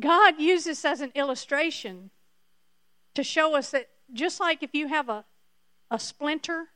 God 0.00 0.40
uses 0.40 0.84
as 0.84 1.00
an 1.00 1.12
illustration 1.14 2.10
to 3.14 3.22
show 3.22 3.54
us 3.54 3.70
that 3.70 3.88
just 4.12 4.40
like 4.40 4.62
if 4.62 4.74
you 4.74 4.88
have 4.88 5.08
a, 5.08 5.24
a 5.90 5.98
splinter, 6.00 6.68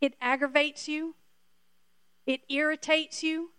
it 0.00 0.14
aggravates 0.20 0.86
you, 0.86 1.14
it 2.26 2.40
irritates 2.48 3.22
you. 3.22 3.50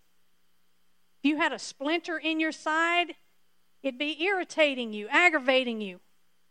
If 1.24 1.30
you 1.30 1.38
had 1.38 1.54
a 1.54 1.60
splinter 1.60 2.18
in 2.18 2.40
your 2.40 2.52
side, 2.52 3.16
it'd 3.88 3.98
be 3.98 4.22
irritating 4.22 4.92
you, 4.92 5.08
aggravating 5.10 5.80
you. 5.80 6.00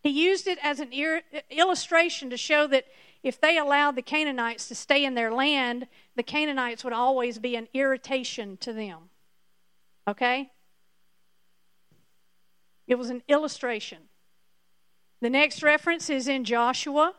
He 0.02 0.08
used 0.08 0.46
it 0.46 0.58
as 0.62 0.80
an 0.80 0.92
ir- 0.92 1.22
illustration 1.50 2.30
to 2.30 2.36
show 2.36 2.66
that 2.68 2.86
if 3.22 3.40
they 3.40 3.58
allowed 3.58 3.96
the 3.96 4.02
Canaanites 4.02 4.68
to 4.68 4.74
stay 4.74 5.04
in 5.04 5.14
their 5.14 5.32
land, 5.32 5.86
the 6.14 6.22
Canaanites 6.22 6.82
would 6.82 6.92
always 6.92 7.38
be 7.38 7.56
an 7.56 7.68
irritation 7.74 8.56
to 8.58 8.72
them. 8.72 9.10
Okay? 10.08 10.50
It 12.86 12.94
was 12.94 13.10
an 13.10 13.22
illustration. 13.28 13.98
The 15.20 15.30
next 15.30 15.62
reference 15.62 16.08
is 16.08 16.28
in 16.28 16.44
Joshua 16.44 17.14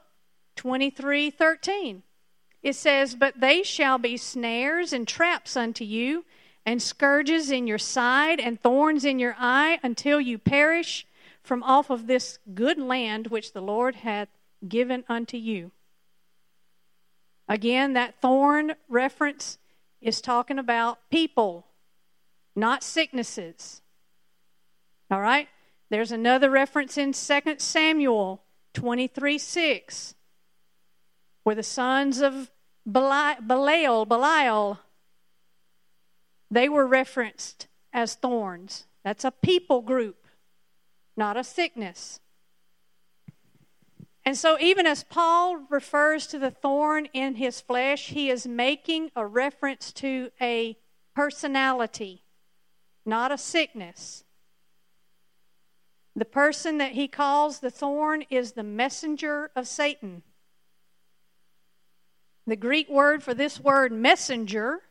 23 0.55 1.29
13. 1.29 2.03
It 2.63 2.73
says, 2.73 3.15
But 3.15 3.39
they 3.39 3.63
shall 3.63 3.97
be 3.97 4.17
snares 4.17 4.93
and 4.93 5.07
traps 5.07 5.55
unto 5.55 5.83
you, 5.83 6.25
and 6.67 6.81
scourges 6.81 7.49
in 7.49 7.65
your 7.65 7.77
side, 7.77 8.41
and 8.41 8.59
thorns 8.59 9.05
in 9.05 9.19
your 9.19 9.37
eye, 9.39 9.79
until 9.81 10.19
you 10.19 10.37
perish 10.37 11.07
from 11.41 11.63
off 11.63 11.89
of 11.89 12.07
this 12.07 12.39
good 12.53 12.77
land 12.77 13.27
which 13.27 13.53
the 13.53 13.61
Lord 13.61 13.95
hath 13.95 14.27
given 14.67 15.05
unto 15.07 15.37
you. 15.37 15.71
Again, 17.47 17.93
that 17.93 18.19
thorn 18.19 18.73
reference 18.89 19.57
is 20.01 20.19
talking 20.19 20.59
about 20.59 20.99
people, 21.09 21.67
not 22.53 22.83
sicknesses. 22.83 23.81
All 25.09 25.21
right? 25.21 25.47
There's 25.89 26.11
another 26.11 26.49
reference 26.49 26.97
in 26.97 27.13
2 27.13 27.55
Samuel 27.59 28.41
23 28.73 29.37
6, 29.37 30.15
where 31.43 31.55
the 31.55 31.63
sons 31.63 32.19
of 32.19 32.51
Belial, 32.85 34.05
Belial, 34.05 34.79
they 36.49 36.69
were 36.69 36.87
referenced 36.87 37.67
as 37.93 38.15
thorns. 38.15 38.85
That's 39.03 39.25
a 39.25 39.31
people 39.31 39.81
group, 39.81 40.25
not 41.15 41.37
a 41.37 41.43
sickness. 41.43 42.19
And 44.25 44.37
so, 44.37 44.57
even 44.59 44.85
as 44.85 45.05
Paul 45.05 45.65
refers 45.69 46.27
to 46.27 46.39
the 46.39 46.51
thorn 46.51 47.07
in 47.13 47.35
his 47.35 47.61
flesh, 47.61 48.09
he 48.09 48.29
is 48.29 48.45
making 48.45 49.11
a 49.15 49.25
reference 49.25 49.93
to 49.93 50.31
a 50.41 50.77
personality, 51.15 52.23
not 53.05 53.31
a 53.31 53.37
sickness. 53.37 54.25
The 56.13 56.25
person 56.25 56.77
that 56.79 56.91
he 56.91 57.07
calls 57.07 57.59
the 57.59 57.69
thorn 57.69 58.25
is 58.29 58.51
the 58.51 58.63
messenger 58.63 59.49
of 59.55 59.67
Satan. 59.67 60.23
The 62.45 62.55
Greek 62.55 62.89
word 62.89 63.23
for 63.23 63.33
this 63.33 63.59
word, 63.59 63.91
messenger, 63.91 64.81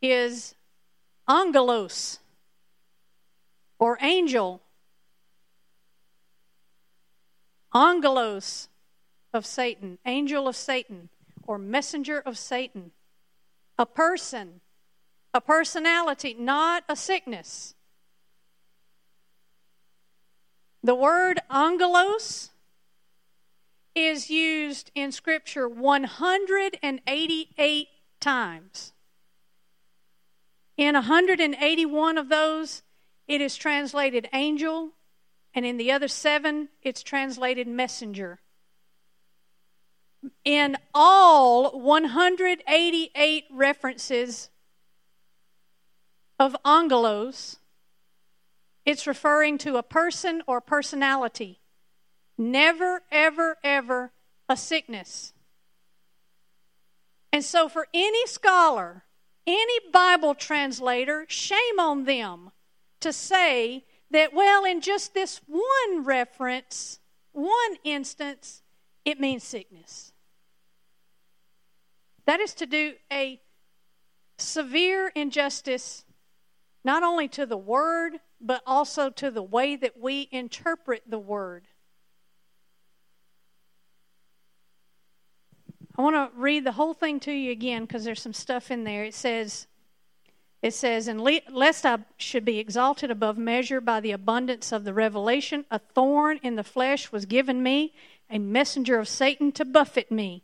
is 0.00 0.54
angelos 1.28 2.20
or 3.78 3.98
angel 4.00 4.62
angelos 7.74 8.68
of 9.32 9.46
Satan, 9.46 9.98
angel 10.04 10.48
of 10.48 10.56
Satan, 10.56 11.08
or 11.46 11.56
messenger 11.58 12.18
of 12.18 12.36
Satan. 12.36 12.90
A 13.78 13.86
person, 13.86 14.60
a 15.32 15.40
personality, 15.40 16.34
not 16.38 16.84
a 16.88 16.96
sickness. 16.96 17.74
The 20.82 20.94
word 20.94 21.40
angelos 21.50 22.50
is 23.94 24.30
used 24.30 24.90
in 24.94 25.12
Scripture 25.12 25.68
188 25.68 27.88
times. 28.18 28.94
In 30.80 30.94
181 30.94 32.16
of 32.16 32.30
those, 32.30 32.82
it 33.28 33.42
is 33.42 33.54
translated 33.54 34.30
angel, 34.32 34.92
and 35.52 35.66
in 35.66 35.76
the 35.76 35.92
other 35.92 36.08
seven, 36.08 36.70
it's 36.82 37.02
translated 37.02 37.68
messenger. 37.68 38.40
In 40.42 40.78
all 40.94 41.78
188 41.78 43.44
references 43.52 44.48
of 46.38 46.56
angelos, 46.64 47.58
it's 48.86 49.06
referring 49.06 49.58
to 49.58 49.76
a 49.76 49.82
person 49.82 50.42
or 50.46 50.62
personality. 50.62 51.60
Never, 52.38 53.02
ever, 53.12 53.58
ever 53.62 54.12
a 54.48 54.56
sickness. 54.56 55.34
And 57.34 57.44
so, 57.44 57.68
for 57.68 57.86
any 57.92 58.26
scholar, 58.26 59.04
any 59.50 59.90
Bible 59.92 60.34
translator, 60.34 61.26
shame 61.28 61.78
on 61.78 62.04
them 62.04 62.50
to 63.00 63.12
say 63.12 63.84
that, 64.10 64.32
well, 64.32 64.64
in 64.64 64.80
just 64.80 65.12
this 65.12 65.40
one 65.46 66.04
reference, 66.04 67.00
one 67.32 67.76
instance, 67.84 68.62
it 69.04 69.18
means 69.18 69.42
sickness. 69.42 70.12
That 72.26 72.40
is 72.40 72.54
to 72.54 72.66
do 72.66 72.94
a 73.12 73.40
severe 74.38 75.08
injustice 75.14 76.04
not 76.84 77.02
only 77.02 77.28
to 77.28 77.44
the 77.44 77.58
word, 77.58 78.20
but 78.40 78.62
also 78.66 79.10
to 79.10 79.30
the 79.30 79.42
way 79.42 79.76
that 79.76 79.98
we 79.98 80.28
interpret 80.30 81.02
the 81.06 81.18
word. 81.18 81.66
I 86.00 86.02
want 86.02 86.16
to 86.16 86.40
read 86.40 86.64
the 86.64 86.72
whole 86.72 86.94
thing 86.94 87.20
to 87.20 87.30
you 87.30 87.52
again 87.52 87.84
because 87.84 88.04
there's 88.04 88.22
some 88.22 88.32
stuff 88.32 88.70
in 88.70 88.84
there. 88.84 89.04
It 89.04 89.12
says, 89.12 89.66
it 90.62 90.72
says, 90.72 91.08
and 91.08 91.20
lest 91.20 91.84
I 91.84 91.98
should 92.16 92.42
be 92.42 92.58
exalted 92.58 93.10
above 93.10 93.36
measure 93.36 93.82
by 93.82 94.00
the 94.00 94.12
abundance 94.12 94.72
of 94.72 94.84
the 94.84 94.94
revelation, 94.94 95.66
a 95.70 95.78
thorn 95.78 96.40
in 96.42 96.56
the 96.56 96.64
flesh 96.64 97.12
was 97.12 97.26
given 97.26 97.62
me, 97.62 97.92
a 98.30 98.38
messenger 98.38 98.98
of 98.98 99.08
Satan 99.08 99.52
to 99.52 99.64
buffet 99.66 100.10
me, 100.10 100.42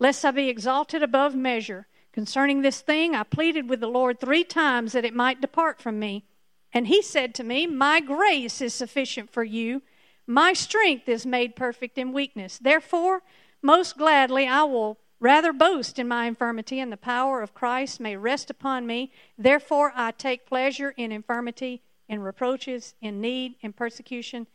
lest 0.00 0.24
I 0.24 0.32
be 0.32 0.48
exalted 0.48 1.04
above 1.04 1.32
measure. 1.32 1.86
Concerning 2.10 2.62
this 2.62 2.80
thing, 2.80 3.14
I 3.14 3.22
pleaded 3.22 3.68
with 3.68 3.78
the 3.78 3.86
Lord 3.86 4.18
three 4.18 4.42
times 4.42 4.94
that 4.94 5.04
it 5.04 5.14
might 5.14 5.40
depart 5.40 5.80
from 5.80 6.00
me. 6.00 6.24
And 6.72 6.88
he 6.88 7.02
said 7.02 7.36
to 7.36 7.44
me, 7.44 7.68
My 7.68 8.00
grace 8.00 8.60
is 8.60 8.74
sufficient 8.74 9.30
for 9.30 9.44
you. 9.44 9.80
My 10.26 10.54
strength 10.54 11.08
is 11.08 11.24
made 11.24 11.54
perfect 11.54 11.98
in 11.98 12.12
weakness. 12.12 12.58
Therefore, 12.58 13.22
most 13.62 13.96
gladly 13.96 14.46
I 14.46 14.64
will 14.64 14.98
rather 15.20 15.52
boast 15.52 15.98
in 15.98 16.06
my 16.06 16.26
infirmity, 16.26 16.78
and 16.78 16.92
the 16.92 16.96
power 16.96 17.42
of 17.42 17.54
Christ 17.54 18.00
may 18.00 18.16
rest 18.16 18.50
upon 18.50 18.86
me. 18.86 19.10
Therefore, 19.36 19.92
I 19.94 20.12
take 20.12 20.46
pleasure 20.46 20.94
in 20.96 21.10
infirmity, 21.10 21.82
in 22.08 22.20
reproaches, 22.20 22.94
in 23.00 23.20
need, 23.20 23.56
in 23.60 23.72
persecution, 23.72 24.46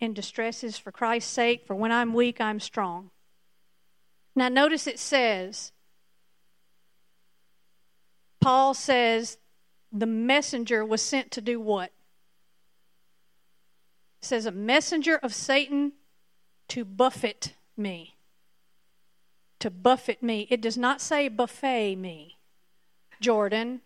in 0.00 0.14
distresses 0.14 0.76
for 0.76 0.90
Christ's 0.90 1.32
sake. 1.32 1.64
For 1.66 1.74
when 1.74 1.92
I'm 1.92 2.14
weak, 2.14 2.40
I'm 2.40 2.60
strong. 2.60 3.10
Now, 4.34 4.48
notice 4.48 4.86
it 4.86 4.98
says, 4.98 5.72
Paul 8.40 8.74
says 8.74 9.38
the 9.92 10.06
messenger 10.06 10.84
was 10.84 11.02
sent 11.02 11.30
to 11.32 11.40
do 11.40 11.60
what? 11.60 11.92
Says, 14.20 14.46
a 14.46 14.52
messenger 14.52 15.16
of 15.16 15.34
Satan 15.34 15.92
to 16.68 16.84
buffet 16.84 17.54
me. 17.76 18.17
To 19.60 19.70
buffet 19.70 20.22
me. 20.22 20.46
It 20.50 20.60
does 20.60 20.76
not 20.76 21.00
say 21.00 21.28
buffet 21.28 21.96
me, 21.96 22.38
Jordan. 23.20 23.80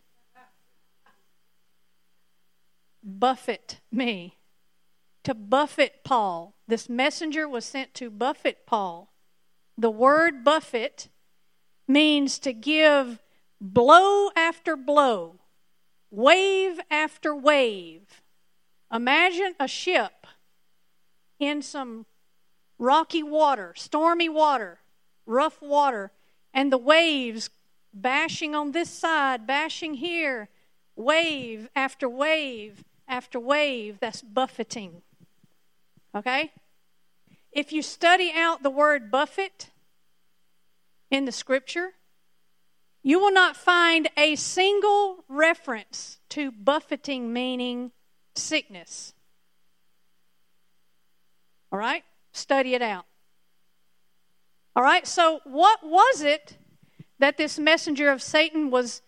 Buffet 3.02 3.80
me. 3.90 4.36
To 5.24 5.34
buffet 5.34 6.04
Paul. 6.04 6.54
This 6.68 6.88
messenger 6.88 7.48
was 7.48 7.64
sent 7.64 7.94
to 7.94 8.10
buffet 8.10 8.66
Paul. 8.66 9.12
The 9.78 9.90
word 9.90 10.44
buffet 10.44 11.08
means 11.88 12.38
to 12.40 12.52
give 12.52 13.22
blow 13.60 14.30
after 14.36 14.76
blow 14.76 15.40
wave 16.12 16.78
after 16.90 17.34
wave. 17.34 18.22
Imagine 18.92 19.54
a 19.58 19.66
ship 19.66 20.26
in 21.40 21.62
some 21.62 22.06
rocky 22.78 23.22
water, 23.22 23.72
stormy 23.74 24.28
water, 24.28 24.80
rough 25.26 25.60
water, 25.62 26.12
and 26.52 26.72
the 26.72 26.78
waves 26.78 27.50
bashing 27.94 28.54
on 28.54 28.72
this 28.72 28.90
side, 28.90 29.46
bashing 29.46 29.94
here, 29.94 30.48
wave 30.96 31.68
after 31.74 32.08
wave 32.08 32.84
after 33.08 33.38
wave. 33.38 33.98
That's 34.00 34.22
buffeting. 34.22 35.02
Okay? 36.14 36.52
If 37.52 37.72
you 37.72 37.82
study 37.82 38.32
out 38.34 38.62
the 38.62 38.70
word 38.70 39.10
buffet 39.10 39.70
in 41.10 41.24
the 41.26 41.32
scripture, 41.32 41.92
you 43.02 43.18
will 43.18 43.32
not 43.32 43.56
find 43.56 44.08
a 44.16 44.36
single 44.36 45.24
reference 45.28 46.18
to 46.30 46.50
buffeting 46.50 47.32
meaning 47.32 47.90
sickness. 48.34 49.12
All 51.70 51.78
right? 51.78 52.04
Study 52.32 52.74
it 52.74 52.82
out. 52.82 53.06
All 54.74 54.82
right? 54.82 55.06
So, 55.06 55.40
what 55.44 55.80
was 55.84 56.22
it 56.22 56.56
that 57.18 57.36
this 57.36 57.58
messenger 57.58 58.10
of 58.10 58.22
Satan 58.22 58.70
was 58.70 59.02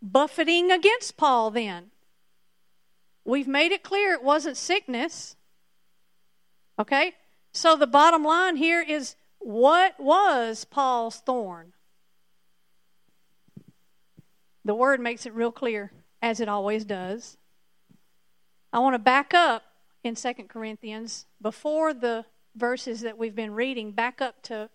buffeting 0.00 0.70
against 0.70 1.16
Paul 1.16 1.50
then? 1.50 1.90
We've 3.24 3.48
made 3.48 3.72
it 3.72 3.82
clear 3.82 4.12
it 4.12 4.22
wasn't 4.22 4.56
sickness. 4.56 5.36
Okay? 6.78 7.14
So, 7.52 7.76
the 7.76 7.86
bottom 7.86 8.24
line 8.24 8.56
here 8.56 8.82
is 8.82 9.16
what 9.38 9.98
was 9.98 10.64
Paul's 10.64 11.16
thorn? 11.16 11.72
The 14.64 14.74
word 14.74 15.00
makes 15.00 15.26
it 15.26 15.34
real 15.34 15.52
clear, 15.52 15.92
as 16.20 16.40
it 16.40 16.48
always 16.48 16.84
does. 16.84 17.38
I 18.72 18.80
want 18.80 18.94
to 18.94 18.98
back 18.98 19.32
up 19.32 19.62
in 20.04 20.14
Second 20.14 20.48
Corinthians 20.48 21.26
before 21.40 21.94
the 21.94 22.26
verses 22.54 23.00
that 23.00 23.16
we've 23.16 23.34
been 23.34 23.54
reading, 23.54 23.92
back 23.92 24.20
up 24.20 24.42
to 24.42 24.68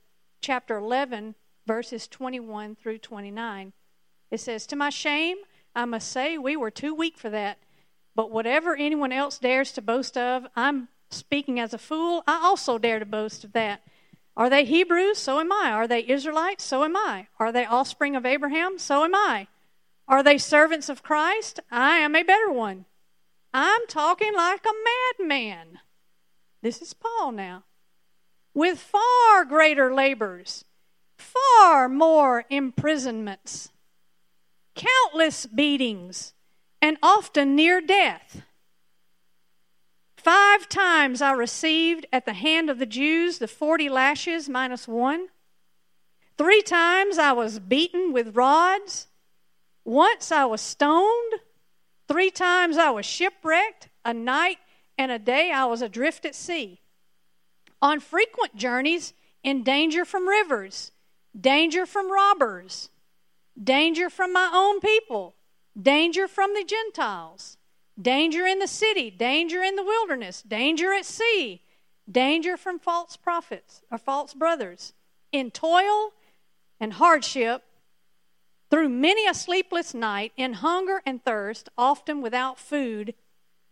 chapter 0.43 0.77
11, 0.77 1.33
verses 1.65 2.07
21 2.07 2.75
through 2.75 2.99
29. 2.99 3.73
It 4.29 4.39
says, 4.39 4.67
To 4.67 4.75
my 4.75 4.89
shame, 4.89 5.37
I 5.75 5.85
must 5.85 6.11
say 6.11 6.37
we 6.37 6.55
were 6.55 6.69
too 6.69 6.93
weak 6.93 7.17
for 7.17 7.29
that. 7.29 7.57
But 8.13 8.29
whatever 8.29 8.75
anyone 8.75 9.11
else 9.11 9.39
dares 9.39 9.71
to 9.71 9.81
boast 9.81 10.17
of, 10.17 10.45
I'm 10.55 10.89
speaking 11.09 11.59
as 11.59 11.73
a 11.73 11.79
fool. 11.79 12.23
I 12.27 12.41
also 12.43 12.77
dare 12.77 12.99
to 12.99 13.05
boast 13.05 13.43
of 13.43 13.53
that. 13.53 13.81
Are 14.35 14.49
they 14.49 14.65
Hebrews? 14.65 15.17
So 15.17 15.39
am 15.39 15.51
I. 15.51 15.71
Are 15.71 15.87
they 15.87 16.07
Israelites? 16.07 16.63
So 16.63 16.83
am 16.83 16.97
I. 16.97 17.27
Are 17.39 17.51
they 17.51 17.65
offspring 17.65 18.15
of 18.15 18.25
Abraham? 18.25 18.77
So 18.77 19.03
am 19.03 19.15
I. 19.15 19.47
Are 20.07 20.21
they 20.21 20.37
servants 20.37 20.89
of 20.89 21.03
Christ? 21.03 21.59
I 21.71 21.97
am 21.97 22.15
a 22.15 22.23
better 22.23 22.51
one. 22.51 22.85
I'm 23.53 23.87
talking 23.87 24.33
like 24.35 24.65
a 24.65 25.19
madman. 25.19 25.79
This 26.61 26.81
is 26.81 26.93
Paul 26.93 27.31
now. 27.31 27.63
With 28.53 28.79
far 28.79 29.45
greater 29.45 29.93
labors, 29.93 30.63
far 31.17 31.89
more 31.89 32.45
imprisonments, 32.49 33.71
countless 34.75 35.47
beatings, 35.47 36.33
and 36.81 36.97
often 37.01 37.55
near 37.55 37.81
death. 37.81 38.43
Five 40.15 40.69
times 40.69 41.21
I 41.21 41.31
received 41.31 42.05
at 42.13 42.25
the 42.25 42.33
hand 42.33 42.69
of 42.69 42.77
the 42.77 42.85
Jews 42.85 43.39
the 43.39 43.47
forty 43.47 43.89
lashes 43.89 44.47
minus 44.47 44.87
one. 44.87 45.27
Three 46.37 46.61
times 46.61 47.17
I 47.17 47.31
was 47.31 47.59
beaten 47.59 48.13
with 48.13 48.35
rods. 48.35 49.07
Once 49.83 50.31
I 50.31 50.45
was 50.45 50.61
stoned, 50.61 51.33
three 52.07 52.31
times 52.31 52.77
I 52.77 52.91
was 52.91 53.05
shipwrecked, 53.05 53.89
a 54.05 54.13
night 54.13 54.59
and 54.97 55.11
a 55.11 55.19
day 55.19 55.51
I 55.51 55.65
was 55.65 55.81
adrift 55.81 56.23
at 56.23 56.35
sea. 56.35 56.81
On 57.83 57.99
frequent 57.99 58.55
journeys, 58.55 59.13
in 59.43 59.61
danger 59.61 60.05
from 60.05 60.25
rivers, 60.25 60.93
danger 61.37 61.85
from 61.85 62.09
robbers, 62.09 62.89
danger 63.61 64.09
from 64.09 64.31
my 64.31 64.49
own 64.53 64.79
people, 64.79 65.35
danger 65.79 66.29
from 66.29 66.53
the 66.53 66.63
Gentiles, 66.63 67.57
danger 68.01 68.45
in 68.45 68.59
the 68.59 68.69
city, 68.69 69.11
danger 69.11 69.61
in 69.61 69.75
the 69.75 69.83
wilderness, 69.83 70.41
danger 70.41 70.93
at 70.93 71.05
sea, 71.05 71.61
danger 72.09 72.55
from 72.55 72.79
false 72.79 73.17
prophets 73.17 73.81
or 73.91 73.97
false 73.97 74.33
brothers, 74.33 74.93
in 75.33 75.51
toil 75.51 76.13
and 76.79 76.93
hardship, 76.93 77.65
through 78.69 78.87
many 78.87 79.27
a 79.27 79.33
sleepless 79.33 79.93
night, 79.93 80.31
in 80.37 80.53
hunger 80.53 81.01
and 81.05 81.21
thirst, 81.25 81.67
often 81.77 82.21
without 82.21 82.57
food, 82.57 83.13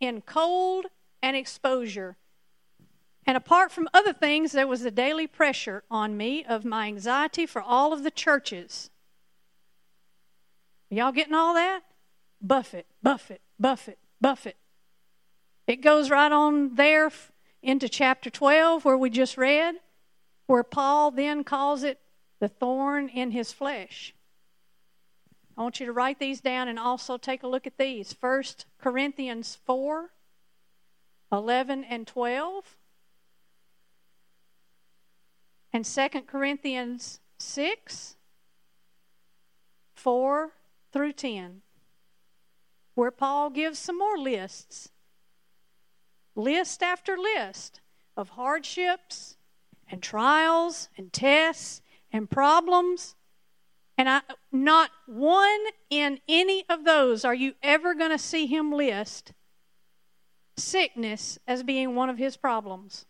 in 0.02 0.20
cold 0.20 0.88
and 1.24 1.38
exposure. 1.38 2.18
And 3.26 3.38
apart 3.38 3.72
from 3.72 3.88
other 3.94 4.14
things, 4.14 4.52
there 4.52 4.68
was 4.68 4.84
a 4.84 4.92
daily 4.92 5.28
pressure 5.28 5.84
on 5.92 6.18
me 6.18 6.44
of 6.44 6.66
my 6.66 6.88
anxiety 6.88 7.46
for 7.46 7.62
all 7.62 7.94
of 7.94 8.04
the 8.04 8.12
churches. 8.12 8.90
Y'all 10.90 11.12
getting 11.12 11.36
all 11.36 11.54
that? 11.54 11.82
Buffet, 12.42 12.86
buffet, 13.02 13.40
buffet, 13.60 13.98
buffet. 14.20 14.58
It 15.68 15.78
goes 15.78 16.10
right 16.10 16.32
on 16.32 16.76
there 16.76 17.12
into 17.62 17.88
chapter 17.88 18.30
12, 18.30 18.84
where 18.84 18.98
we 18.98 19.10
just 19.10 19.38
read, 19.38 19.76
where 20.48 20.64
Paul 20.64 21.12
then 21.12 21.44
calls 21.44 21.84
it 21.84 22.00
the 22.40 22.50
thorn 22.50 23.08
in 23.08 23.32
his 23.32 23.54
flesh. 23.54 24.16
I 25.56 25.62
want 25.62 25.80
you 25.80 25.86
to 25.86 25.94
write 25.94 26.18
these 26.18 26.42
down 26.42 26.68
and 26.68 26.80
also 26.80 27.18
take 27.18 27.44
a 27.44 27.48
look 27.48 27.68
at 27.68 27.78
these. 27.78 28.14
First 28.14 28.66
Corinthians 28.80 29.60
4 29.66 30.10
11 31.32 31.84
and 31.86 32.06
12. 32.06 32.78
And 35.74 35.86
Second 35.86 36.28
Corinthians 36.28 37.20
6 37.40 38.16
4 39.96 40.52
through 40.92 41.14
10, 41.14 41.62
where 42.96 43.12
Paul 43.12 43.50
gives 43.52 43.78
some 43.78 44.00
more 44.00 44.18
lists. 44.18 44.90
List 46.36 46.82
after 46.82 47.18
list 47.18 47.82
of 48.18 48.30
hardships 48.30 49.38
and 49.90 50.02
trials 50.02 50.90
and 50.98 51.14
tests 51.14 51.82
and 52.12 52.30
problems. 52.30 53.16
And 53.98 54.10
I, 54.10 54.22
not 54.52 54.90
one 55.06 55.60
in 55.90 56.20
any 56.28 56.66
of 56.68 56.84
those 56.84 57.24
are 57.24 57.36
you 57.36 57.54
ever 57.62 57.94
going 57.94 58.12
to 58.12 58.18
see 58.18 58.48
him 58.48 58.72
list 58.72 59.34
sickness 60.58 61.38
as 61.48 61.64
being 61.64 61.96
one 61.96 62.10
of 62.10 62.18
his 62.18 62.38
problems. 62.38 63.06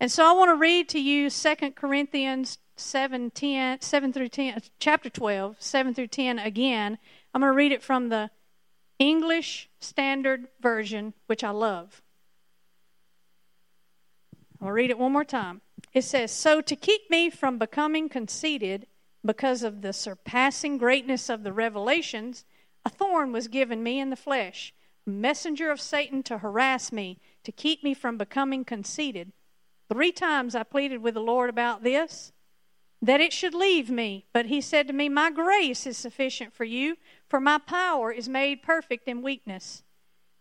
And 0.00 0.10
so 0.10 0.24
I 0.24 0.32
want 0.32 0.48
to 0.48 0.54
read 0.54 0.88
to 0.88 0.98
you 0.98 1.28
2 1.28 1.54
Corinthians 1.72 2.58
7, 2.76 3.30
10, 3.30 3.82
7 3.82 4.12
through 4.14 4.28
10, 4.28 4.62
chapter 4.78 5.10
12, 5.10 5.56
7 5.58 5.94
through 5.94 6.06
10 6.06 6.38
again. 6.38 6.98
I'm 7.34 7.42
going 7.42 7.52
to 7.52 7.56
read 7.56 7.70
it 7.70 7.82
from 7.82 8.08
the 8.08 8.30
English 8.98 9.68
Standard 9.78 10.48
Version, 10.60 11.12
which 11.26 11.44
I 11.44 11.50
love. 11.50 12.00
I'll 14.62 14.72
read 14.72 14.88
it 14.88 14.98
one 14.98 15.12
more 15.12 15.24
time. 15.24 15.60
It 15.92 16.04
says, 16.04 16.32
So 16.32 16.62
to 16.62 16.76
keep 16.76 17.10
me 17.10 17.28
from 17.28 17.58
becoming 17.58 18.08
conceited 18.08 18.86
because 19.22 19.62
of 19.62 19.82
the 19.82 19.92
surpassing 19.92 20.78
greatness 20.78 21.28
of 21.28 21.42
the 21.42 21.52
revelations, 21.52 22.46
a 22.86 22.90
thorn 22.90 23.32
was 23.32 23.48
given 23.48 23.82
me 23.82 24.00
in 24.00 24.08
the 24.08 24.16
flesh, 24.16 24.72
a 25.06 25.10
messenger 25.10 25.70
of 25.70 25.78
Satan 25.78 26.22
to 26.22 26.38
harass 26.38 26.90
me, 26.90 27.18
to 27.44 27.52
keep 27.52 27.84
me 27.84 27.92
from 27.92 28.16
becoming 28.16 28.64
conceited. 28.64 29.32
Three 29.90 30.12
times 30.12 30.54
I 30.54 30.62
pleaded 30.62 31.02
with 31.02 31.14
the 31.14 31.20
Lord 31.20 31.50
about 31.50 31.82
this, 31.82 32.32
that 33.02 33.20
it 33.20 33.32
should 33.32 33.54
leave 33.54 33.90
me. 33.90 34.24
But 34.32 34.46
he 34.46 34.60
said 34.60 34.86
to 34.86 34.92
me, 34.92 35.08
My 35.08 35.32
grace 35.32 35.84
is 35.84 35.96
sufficient 35.96 36.54
for 36.54 36.64
you, 36.64 36.96
for 37.28 37.40
my 37.40 37.58
power 37.58 38.12
is 38.12 38.28
made 38.28 38.62
perfect 38.62 39.08
in 39.08 39.20
weakness. 39.20 39.82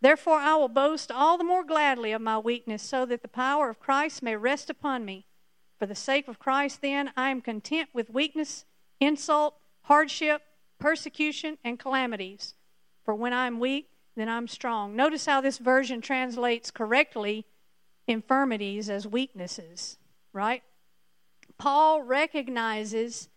Therefore 0.02 0.38
I 0.38 0.56
will 0.56 0.68
boast 0.68 1.12
all 1.12 1.38
the 1.38 1.44
more 1.44 1.64
gladly 1.64 2.12
of 2.12 2.22
my 2.22 2.38
weakness, 2.38 2.84
so 2.84 3.08
that 3.08 3.24
the 3.24 3.28
power 3.28 3.72
of 3.72 3.80
Christ 3.80 4.22
may 4.22 4.36
rest 4.36 4.70
upon 4.70 5.04
me. 5.04 5.26
For 5.80 5.88
the 5.88 5.96
sake 5.96 6.28
of 6.28 6.38
Christ, 6.38 6.82
then, 6.82 7.12
I 7.18 7.32
am 7.32 7.42
content 7.42 7.90
with 7.92 8.12
weakness, 8.12 8.66
insult, 9.00 9.56
hardship, 9.84 10.44
persecution, 10.78 11.58
and 11.64 11.80
calamities. 11.80 12.54
For 13.04 13.16
when 13.16 13.34
I 13.34 13.48
am 13.48 13.60
weak, 13.60 13.90
then 14.16 14.30
I'm 14.30 14.48
strong. 14.48 14.96
Notice 14.96 15.26
how 15.26 15.42
this 15.42 15.58
version 15.58 16.02
translates 16.02 16.70
correctly 16.70 17.46
infirmities 18.10 18.90
as 18.90 19.08
weaknesses, 19.08 19.98
right? 20.34 20.64
Paul 21.60 22.02
recognizes 22.02 23.30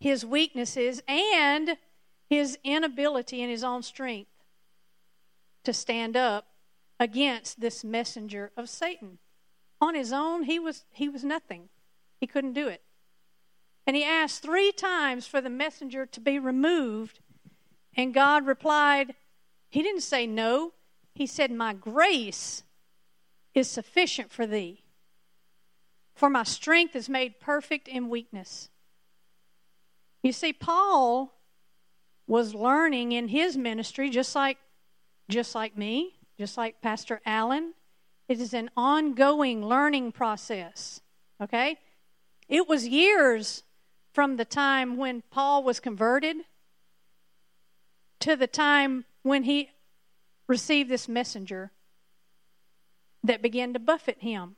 his 0.00 0.26
weaknesses 0.26 1.00
and 1.06 1.76
his 2.28 2.58
inability 2.64 3.40
in 3.40 3.48
his 3.48 3.62
own 3.62 3.82
strength 3.82 4.30
to 5.62 5.72
stand 5.72 6.16
up 6.16 6.48
against 6.98 7.60
this 7.60 7.84
messenger 7.84 8.50
of 8.56 8.68
Satan. 8.68 9.18
On 9.80 9.94
his 9.94 10.12
own, 10.12 10.42
he 10.42 10.58
was, 10.58 10.84
he 10.90 11.08
was 11.08 11.22
nothing. 11.22 11.68
He 12.18 12.26
couldn't 12.26 12.54
do 12.54 12.66
it. 12.66 12.82
And 13.86 13.94
he 13.94 14.02
asked 14.02 14.42
three 14.42 14.72
times 14.72 15.26
for 15.28 15.40
the 15.40 15.50
messenger 15.50 16.04
to 16.04 16.20
be 16.20 16.40
removed, 16.40 17.20
and 17.96 18.12
God 18.12 18.44
replied, 18.44 19.14
He 19.70 19.82
didn't 19.82 20.00
say 20.00 20.26
no. 20.26 20.72
He 21.14 21.26
said, 21.26 21.52
My 21.52 21.72
grace 21.72 22.64
is 23.56 23.68
sufficient 23.68 24.30
for 24.30 24.46
thee. 24.46 24.82
For 26.14 26.28
my 26.28 26.44
strength 26.44 26.94
is 26.94 27.08
made 27.08 27.40
perfect 27.40 27.88
in 27.88 28.10
weakness. 28.10 28.68
You 30.22 30.32
see, 30.32 30.52
Paul 30.52 31.32
was 32.26 32.54
learning 32.54 33.12
in 33.12 33.28
his 33.28 33.56
ministry 33.56 34.10
just 34.10 34.34
like 34.34 34.58
just 35.28 35.54
like 35.54 35.76
me, 35.76 36.14
just 36.38 36.56
like 36.56 36.80
Pastor 36.82 37.20
Allen. 37.26 37.74
It 38.28 38.40
is 38.40 38.52
an 38.54 38.70
ongoing 38.76 39.64
learning 39.64 40.12
process. 40.12 41.00
Okay? 41.40 41.78
It 42.48 42.68
was 42.68 42.86
years 42.86 43.62
from 44.12 44.36
the 44.36 44.44
time 44.44 44.96
when 44.96 45.22
Paul 45.30 45.62
was 45.62 45.80
converted 45.80 46.36
to 48.20 48.36
the 48.36 48.46
time 48.46 49.04
when 49.22 49.44
he 49.44 49.70
received 50.46 50.88
this 50.88 51.08
messenger 51.08 51.72
that 53.26 53.42
began 53.42 53.72
to 53.72 53.78
buffet 53.78 54.18
him. 54.20 54.56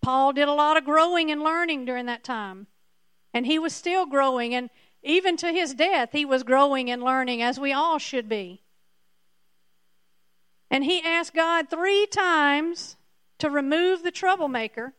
Paul 0.00 0.32
did 0.32 0.48
a 0.48 0.52
lot 0.52 0.76
of 0.76 0.84
growing 0.84 1.30
and 1.30 1.42
learning 1.42 1.84
during 1.84 2.06
that 2.06 2.24
time. 2.24 2.66
And 3.32 3.46
he 3.46 3.58
was 3.58 3.72
still 3.72 4.04
growing. 4.04 4.54
And 4.54 4.68
even 5.02 5.36
to 5.38 5.52
his 5.52 5.74
death, 5.74 6.10
he 6.12 6.24
was 6.24 6.42
growing 6.42 6.90
and 6.90 7.02
learning, 7.02 7.40
as 7.40 7.58
we 7.58 7.72
all 7.72 7.98
should 7.98 8.28
be. 8.28 8.62
And 10.70 10.84
he 10.84 11.02
asked 11.02 11.34
God 11.34 11.68
three 11.68 12.06
times 12.06 12.96
to 13.38 13.50
remove 13.50 14.02
the 14.02 14.10
troublemaker. 14.10 14.94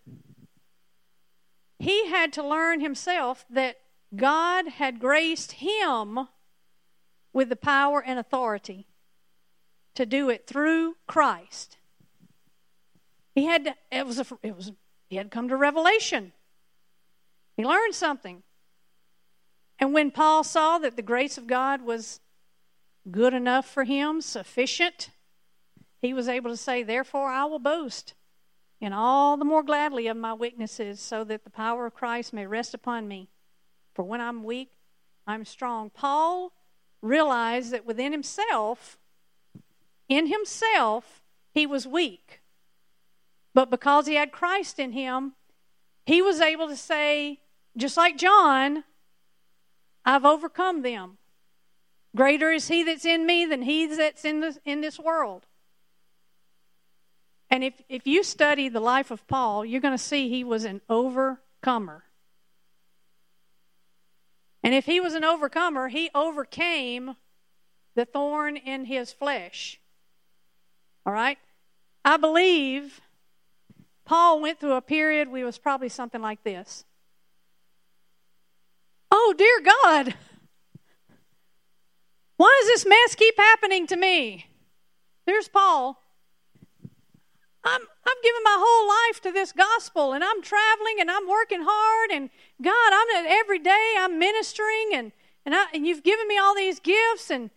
He 1.80 2.08
had 2.08 2.32
to 2.34 2.48
learn 2.48 2.80
himself 2.80 3.46
that 3.50 3.78
God 4.16 4.68
had 4.68 5.00
graced 5.00 5.54
him 5.54 6.28
with 7.34 7.50
the 7.50 7.56
power 7.56 8.02
and 8.02 8.20
authority 8.20 8.88
to 9.96 10.06
do 10.06 10.30
it 10.30 10.48
through 10.48 10.96
Christ. 11.08 11.78
He 13.36 13.46
had 13.46 13.66
to, 13.66 13.76
it 13.92 14.06
was 14.06 14.20
a, 14.20 14.26
it 14.42 14.56
was 14.56 14.72
he 15.10 15.18
had 15.18 15.32
come 15.32 15.50
to 15.50 15.58
revelation. 15.58 16.34
He 17.56 17.64
learned 17.64 17.94
something. 17.94 18.44
And 19.80 19.94
when 19.94 20.12
Paul 20.12 20.44
saw 20.44 20.78
that 20.80 20.96
the 20.96 21.02
grace 21.02 21.38
of 21.38 21.48
God 21.48 21.82
was 21.82 22.20
good 23.10 23.34
enough 23.34 23.68
for 23.68 23.84
him, 23.84 24.22
sufficient, 24.22 25.10
he 26.02 26.14
was 26.14 26.28
able 26.28 26.50
to 26.50 26.58
say, 26.58 26.84
Therefore 26.84 27.30
I 27.30 27.46
will 27.46 27.60
boast 27.60 28.14
in 28.80 28.92
all 28.92 29.38
the 29.38 29.46
more 29.46 29.64
gladly 29.64 30.08
of 30.08 30.18
my 30.18 30.34
weaknesses, 30.34 31.00
so 31.00 31.24
that 31.24 31.44
the 31.44 31.50
power 31.50 31.86
of 31.86 31.94
Christ 31.94 32.34
may 32.34 32.46
rest 32.46 32.74
upon 32.74 33.08
me. 33.08 33.30
For 33.94 34.04
when 34.04 34.20
I'm 34.20 34.44
weak, 34.44 34.72
I'm 35.26 35.46
strong. 35.46 35.90
Paul 35.90 36.52
realized 37.02 37.72
that 37.72 37.86
within 37.86 38.12
himself, 38.12 38.98
in 40.10 40.28
himself, 40.28 41.24
he 41.52 41.66
was 41.66 41.88
weak. 41.88 42.42
But 43.54 43.70
because 43.70 44.08
he 44.08 44.16
had 44.16 44.32
Christ 44.32 44.80
in 44.80 44.92
him, 44.92 45.34
he 46.06 46.22
was 46.22 46.42
able 46.42 46.68
to 46.68 46.76
say, 46.76 47.40
just 47.78 47.98
like 47.98 48.18
John, 48.18 48.84
I've 50.06 50.26
overcome 50.26 50.82
them. 50.82 51.18
Greater 52.16 52.52
is 52.52 52.68
he 52.68 52.84
that's 52.84 53.06
in 53.06 53.26
me 53.26 53.46
than 53.46 53.64
he 53.64 53.88
that's 53.88 54.26
in 54.26 54.40
this, 54.40 54.60
in 54.66 54.82
this 54.82 55.00
world. 55.00 55.46
And 57.50 57.64
if, 57.64 57.74
if 57.88 58.08
you 58.08 58.24
study 58.24 58.70
the 58.70 58.80
life 58.80 59.12
of 59.12 59.28
Paul, 59.28 59.64
you're 59.64 59.82
going 59.82 59.94
to 59.94 60.04
see 60.04 60.30
he 60.30 60.44
was 60.44 60.66
an 60.66 60.82
overcomer. 60.90 62.04
And 64.64 64.74
if 64.74 64.86
he 64.86 65.00
was 65.00 65.14
an 65.14 65.24
overcomer, 65.24 65.90
he 65.90 66.10
overcame 66.16 67.16
the 67.96 68.06
thorn 68.06 68.58
in 68.58 68.86
his 68.86 69.12
flesh. 69.12 69.80
All 71.06 71.14
right? 71.14 71.38
I 72.04 72.18
believe 72.18 73.02
Paul 74.06 74.42
went 74.42 74.60
through 74.60 74.74
a 74.74 74.82
period 74.82 75.30
we 75.30 75.44
was 75.44 75.58
probably 75.58 75.90
something 75.90 76.22
like 76.22 76.44
this. 76.44 76.86
Oh, 79.12 79.34
dear 79.38 79.62
God. 79.64 80.16
Why 82.38 82.58
does 82.62 82.70
this 82.70 82.86
mess 82.86 83.16
keep 83.16 83.38
happening 83.38 83.88
to 83.88 83.96
me? 83.96 84.48
There's 85.26 85.48
Paul. 85.48 86.02
I'm 87.64 87.82
I've 87.82 88.24
given 88.24 88.42
my 88.44 88.58
whole 88.60 88.88
life 88.90 89.22
to 89.22 89.32
this 89.32 89.54
gospel 89.54 90.12
and 90.12 90.24
I'm 90.24 90.42
traveling 90.42 90.98
and 91.00 91.10
I'm 91.10 91.30
working 91.30 91.62
hard 91.64 92.12
and 92.12 92.30
God, 92.62 92.74
I'm 92.92 93.26
every 93.26 93.60
day 93.60 93.96
I'm 93.98 94.20
ministering 94.20 94.90
and 94.94 95.12
and, 95.46 95.56
I, 95.56 95.66
and 95.74 95.86
you've 95.86 96.04
given 96.04 96.28
me 96.28 96.38
all 96.38 96.56
these 96.56 96.80
gifts 96.80 97.30
and 97.30 97.50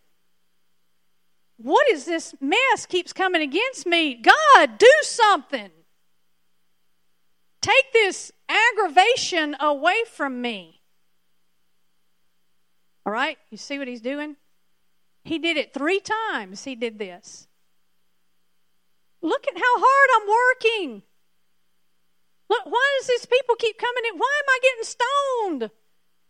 what 1.57 1.89
is 1.91 2.05
this 2.05 2.35
mess 2.41 2.87
keeps 2.87 3.13
coming 3.13 3.43
against 3.43 3.87
me? 3.87 4.15
God, 4.15 4.79
do 4.79 4.93
something. 5.03 5.71
Take 7.67 7.93
this 7.93 8.31
aggravation 8.49 9.57
away 9.59 10.05
from 10.13 10.41
me. 10.41 10.83
All 13.05 13.13
right? 13.13 13.39
You 13.51 13.59
see 13.59 13.77
what 13.77 13.89
he's 13.89 14.01
doing? 14.01 14.37
He 15.25 15.41
did 15.41 15.57
it 15.57 15.75
three 15.75 15.99
times. 15.99 16.63
He 16.63 16.77
did 16.77 17.01
this. 17.01 17.49
Look 19.21 19.49
at 19.49 19.57
how 19.57 19.75
hard 19.79 20.11
I'm 20.15 20.29
working. 20.29 21.03
Look, 22.49 22.67
why 22.67 22.97
does 23.01 23.09
these 23.09 23.27
people 23.27 23.57
keep 23.57 23.79
coming 23.79 24.05
in? 24.13 24.17
Why 24.17 24.33
am 24.39 24.49
I 24.49 24.59
getting 24.63 24.85
stoned? 24.85 25.71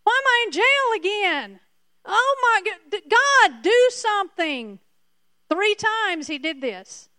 Why 0.04 0.20
am 0.22 0.26
I 0.26 0.44
in 0.46 0.52
jail 0.52 0.96
again? 0.96 1.60
Oh 2.06 2.36
my 2.40 2.62
God, 2.64 3.02
God, 3.10 3.62
do 3.62 3.88
something. 3.90 4.78
Three 5.50 5.74
times 5.74 6.28
he 6.28 6.38
did 6.38 6.62
this. 6.62 7.10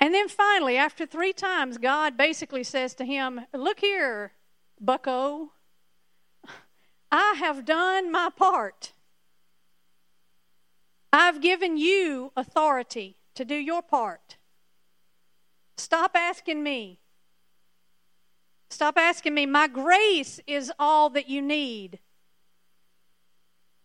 And 0.00 0.14
then 0.14 0.28
finally, 0.28 0.76
after 0.76 1.06
three 1.06 1.32
times, 1.32 1.76
God 1.78 2.16
basically 2.16 2.62
says 2.62 2.94
to 2.94 3.04
him, 3.04 3.40
Look 3.52 3.80
here, 3.80 4.32
bucko. 4.80 5.50
I 7.10 7.34
have 7.38 7.64
done 7.64 8.12
my 8.12 8.30
part. 8.34 8.92
I've 11.12 11.40
given 11.40 11.76
you 11.78 12.32
authority 12.36 13.16
to 13.34 13.44
do 13.44 13.54
your 13.54 13.82
part. 13.82 14.36
Stop 15.76 16.12
asking 16.14 16.62
me. 16.62 16.98
Stop 18.70 18.98
asking 18.98 19.34
me. 19.34 19.46
My 19.46 19.68
grace 19.68 20.40
is 20.46 20.70
all 20.78 21.08
that 21.10 21.28
you 21.28 21.40
need. 21.40 21.98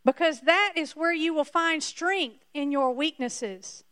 Because 0.04 0.42
that 0.42 0.74
is 0.76 0.98
where 0.98 1.14
you 1.14 1.34
will 1.34 1.46
find 1.46 1.82
strength 1.82 2.44
in 2.54 2.72
your 2.72 2.92
weaknesses. 2.92 3.86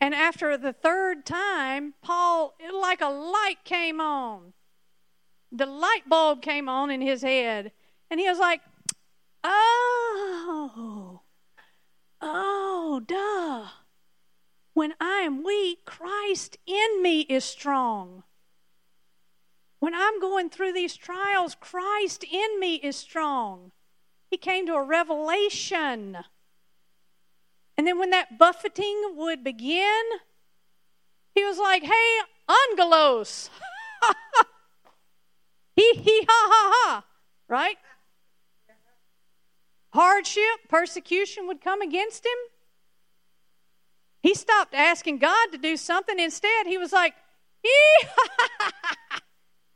And 0.00 0.14
after 0.14 0.56
the 0.56 0.72
third 0.72 1.26
time, 1.26 1.94
Paul, 2.00 2.54
like 2.72 3.02
a 3.02 3.08
light 3.08 3.58
came 3.64 4.00
on. 4.00 4.54
The 5.52 5.66
light 5.66 6.08
bulb 6.08 6.40
came 6.40 6.68
on 6.68 6.90
in 6.90 7.00
his 7.00 7.22
head. 7.22 7.72
And 8.10 8.18
he 8.18 8.28
was 8.28 8.38
like, 8.38 8.62
oh, 9.44 11.20
oh, 12.20 13.02
duh. 13.06 13.68
When 14.72 14.94
I 15.00 15.20
am 15.20 15.44
weak, 15.44 15.84
Christ 15.84 16.56
in 16.66 17.02
me 17.02 17.20
is 17.22 17.44
strong. 17.44 18.22
When 19.80 19.94
I'm 19.94 20.20
going 20.20 20.48
through 20.48 20.72
these 20.72 20.96
trials, 20.96 21.56
Christ 21.58 22.24
in 22.24 22.60
me 22.60 22.76
is 22.76 22.96
strong. 22.96 23.72
He 24.30 24.36
came 24.36 24.66
to 24.66 24.74
a 24.74 24.82
revelation. 24.82 26.18
And 27.80 27.86
then 27.86 27.98
when 27.98 28.10
that 28.10 28.36
buffeting 28.36 29.14
would 29.16 29.42
begin, 29.42 30.02
he 31.34 31.42
was 31.42 31.56
like, 31.56 31.82
hey, 31.82 32.18
angelos. 32.70 33.48
he, 35.76 35.94
he, 35.94 36.26
ha, 36.28 36.48
ha, 36.52 36.72
ha. 36.74 37.04
Right? 37.48 37.78
Hardship, 39.94 40.68
persecution 40.68 41.46
would 41.46 41.62
come 41.62 41.80
against 41.80 42.26
him. 42.26 42.36
He 44.22 44.34
stopped 44.34 44.74
asking 44.74 45.16
God 45.16 45.46
to 45.52 45.56
do 45.56 45.78
something. 45.78 46.20
Instead, 46.20 46.66
he 46.66 46.76
was 46.76 46.92
like, 46.92 47.14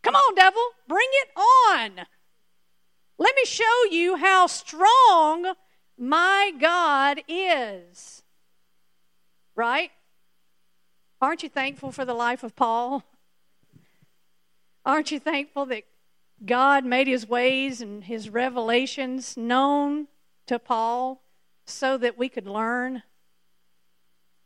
Come 0.02 0.14
on, 0.14 0.34
devil, 0.34 0.60
bring 0.86 1.08
it 1.10 1.28
on. 1.38 2.04
Let 3.16 3.34
me 3.34 3.46
show 3.46 3.84
you 3.90 4.16
how 4.16 4.46
strong 4.46 5.54
my 5.98 6.52
God 6.60 7.22
is. 7.28 8.22
Right? 9.54 9.90
Aren't 11.20 11.42
you 11.42 11.48
thankful 11.48 11.92
for 11.92 12.04
the 12.04 12.14
life 12.14 12.42
of 12.42 12.56
Paul? 12.56 13.04
Aren't 14.84 15.10
you 15.10 15.18
thankful 15.18 15.66
that 15.66 15.84
God 16.44 16.84
made 16.84 17.06
his 17.06 17.28
ways 17.28 17.80
and 17.80 18.04
his 18.04 18.28
revelations 18.28 19.36
known 19.36 20.08
to 20.46 20.58
Paul 20.58 21.22
so 21.64 21.96
that 21.96 22.18
we 22.18 22.28
could 22.28 22.46
learn 22.46 23.02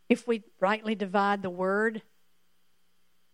if 0.09 0.28
we 0.28 0.44
rightly 0.61 0.94
divide 0.94 1.42
the 1.42 1.51
word? 1.51 2.03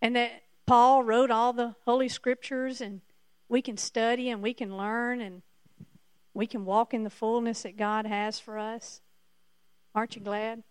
And 0.01 0.17
that 0.17 0.43
Paul 0.67 1.03
wrote 1.03 1.31
all 1.31 1.53
the 1.53 1.75
Holy 1.85 2.09
Scriptures 2.09 2.81
and 2.81 3.03
we 3.49 3.61
can 3.61 3.77
study 3.77 4.31
and 4.31 4.41
we 4.41 4.55
can 4.55 4.77
learn 4.77 5.21
and 5.21 5.43
we 6.35 6.47
can 6.47 6.65
walk 6.65 6.93
in 6.93 7.05
the 7.05 7.11
fullness 7.11 7.63
that 7.63 7.77
God 7.77 8.07
has 8.07 8.41
for 8.41 8.59
us. 8.59 9.01
Aren't 9.95 10.17
you 10.17 10.21
glad? 10.23 10.65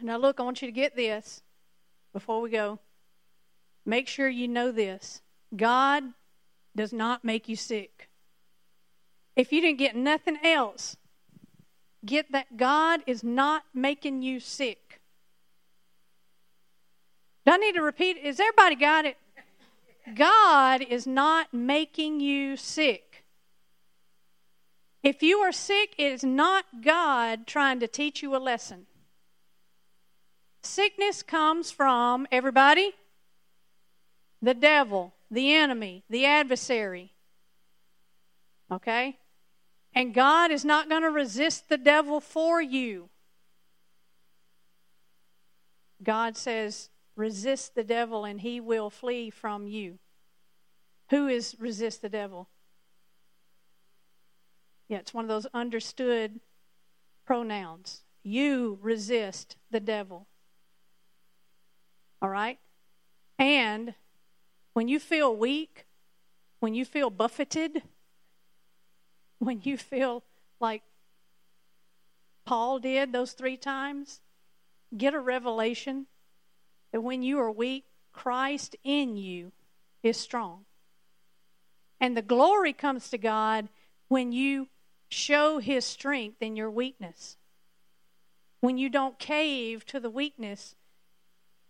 Now, 0.00 0.18
look, 0.18 0.38
I 0.38 0.42
want 0.42 0.60
you 0.60 0.68
to 0.68 0.72
get 0.72 0.94
this 0.94 1.42
before 2.12 2.40
we 2.42 2.50
go. 2.50 2.78
Make 3.86 4.06
sure 4.06 4.28
you 4.28 4.46
know 4.46 4.70
this 4.70 5.22
God 5.56 6.04
does 6.76 6.92
not 6.92 7.24
make 7.24 7.48
you 7.48 7.56
sick. 7.56 8.08
If 9.34 9.52
you 9.52 9.60
didn't 9.62 9.78
get 9.78 9.96
nothing 9.96 10.36
else, 10.44 10.96
get 12.04 12.30
that 12.32 12.56
God 12.56 13.00
is 13.06 13.24
not 13.24 13.64
making 13.72 14.22
you 14.22 14.40
sick. 14.40 15.00
Do 17.46 17.52
I 17.52 17.56
need 17.56 17.74
to 17.74 17.82
repeat? 17.82 18.18
Is 18.18 18.38
everybody 18.38 18.76
got 18.76 19.04
it? 19.04 19.16
God 20.14 20.82
is 20.82 21.06
not 21.06 21.52
making 21.52 22.20
you 22.20 22.56
sick. 22.56 23.11
If 25.02 25.22
you 25.22 25.38
are 25.38 25.52
sick, 25.52 25.94
it 25.98 26.12
is 26.12 26.22
not 26.22 26.64
God 26.82 27.46
trying 27.46 27.80
to 27.80 27.88
teach 27.88 28.22
you 28.22 28.36
a 28.36 28.38
lesson. 28.38 28.86
Sickness 30.62 31.22
comes 31.22 31.70
from 31.70 32.26
everybody 32.30 32.92
the 34.40 34.54
devil, 34.54 35.14
the 35.30 35.54
enemy, 35.54 36.04
the 36.10 36.26
adversary. 36.26 37.12
Okay? 38.70 39.18
And 39.94 40.14
God 40.14 40.50
is 40.50 40.64
not 40.64 40.88
going 40.88 41.02
to 41.02 41.10
resist 41.10 41.68
the 41.68 41.78
devil 41.78 42.20
for 42.20 42.60
you. 42.60 43.08
God 46.02 46.36
says, 46.36 46.90
resist 47.14 47.74
the 47.74 47.84
devil 47.84 48.24
and 48.24 48.40
he 48.40 48.60
will 48.60 48.90
flee 48.90 49.30
from 49.30 49.66
you. 49.66 49.98
Who 51.10 51.28
is 51.28 51.54
resist 51.58 52.02
the 52.02 52.08
devil? 52.08 52.48
Yeah, 54.92 54.98
it's 54.98 55.14
one 55.14 55.24
of 55.24 55.30
those 55.30 55.46
understood 55.54 56.38
pronouns. 57.24 58.02
You 58.22 58.78
resist 58.82 59.56
the 59.70 59.80
devil. 59.80 60.26
All 62.20 62.28
right? 62.28 62.58
And 63.38 63.94
when 64.74 64.88
you 64.88 65.00
feel 65.00 65.34
weak, 65.34 65.86
when 66.60 66.74
you 66.74 66.84
feel 66.84 67.08
buffeted, 67.08 67.82
when 69.38 69.62
you 69.62 69.78
feel 69.78 70.24
like 70.60 70.82
Paul 72.44 72.78
did 72.78 73.14
those 73.14 73.32
three 73.32 73.56
times, 73.56 74.20
get 74.94 75.14
a 75.14 75.20
revelation 75.20 76.04
that 76.92 77.00
when 77.00 77.22
you 77.22 77.38
are 77.38 77.50
weak, 77.50 77.86
Christ 78.12 78.76
in 78.84 79.16
you 79.16 79.52
is 80.02 80.18
strong. 80.18 80.66
And 81.98 82.14
the 82.14 82.20
glory 82.20 82.74
comes 82.74 83.08
to 83.08 83.16
God 83.16 83.70
when 84.08 84.32
you 84.32 84.68
show 85.12 85.58
his 85.58 85.84
strength 85.84 86.40
in 86.40 86.56
your 86.56 86.70
weakness. 86.70 87.36
When 88.60 88.78
you 88.78 88.88
don't 88.88 89.18
cave 89.18 89.84
to 89.86 90.00
the 90.00 90.10
weakness, 90.10 90.76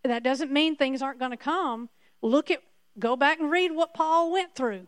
that 0.05 0.22
doesn't 0.22 0.53
mean 0.53 0.76
things 0.76 1.03
aren't 1.03 1.18
going 1.18 1.30
to 1.30 1.36
come. 1.36 1.88
Look 2.20 2.51
at 2.51 2.62
Go 2.99 3.16
back 3.16 3.40
and 3.40 3.51
read 3.51 3.72
what 3.72 3.95
Paul 3.95 4.30
went 4.32 4.55
through. 4.55 4.86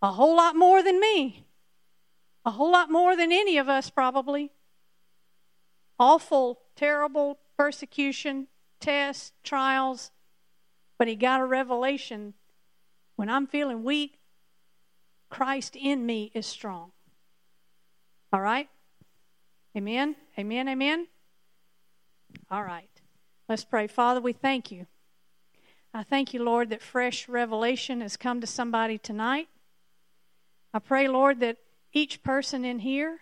A 0.00 0.12
whole 0.12 0.36
lot 0.36 0.56
more 0.56 0.82
than 0.82 1.00
me. 1.00 1.44
A 2.44 2.50
whole 2.50 2.72
lot 2.72 2.90
more 2.90 3.16
than 3.16 3.32
any 3.32 3.58
of 3.58 3.68
us, 3.68 3.90
probably. 3.90 4.52
Awful, 5.98 6.60
terrible 6.76 7.38
persecution, 7.56 8.46
tests, 8.80 9.32
trials. 9.42 10.10
But 10.96 11.08
he 11.08 11.16
got 11.16 11.40
a 11.40 11.44
revelation. 11.44 12.34
When 13.16 13.28
I'm 13.28 13.46
feeling 13.46 13.84
weak, 13.84 14.17
Christ 15.28 15.76
in 15.76 16.06
me 16.06 16.30
is 16.34 16.46
strong. 16.46 16.92
All 18.32 18.40
right? 18.40 18.68
Amen? 19.76 20.16
Amen? 20.38 20.68
Amen? 20.68 21.06
All 22.50 22.64
right. 22.64 22.90
Let's 23.48 23.64
pray. 23.64 23.86
Father, 23.86 24.20
we 24.20 24.32
thank 24.32 24.70
you. 24.70 24.86
I 25.94 26.02
thank 26.02 26.34
you, 26.34 26.42
Lord, 26.42 26.70
that 26.70 26.82
fresh 26.82 27.28
revelation 27.28 28.00
has 28.00 28.16
come 28.16 28.40
to 28.40 28.46
somebody 28.46 28.98
tonight. 28.98 29.48
I 30.72 30.78
pray, 30.78 31.08
Lord, 31.08 31.40
that 31.40 31.56
each 31.92 32.22
person 32.22 32.64
in 32.64 32.80
here 32.80 33.20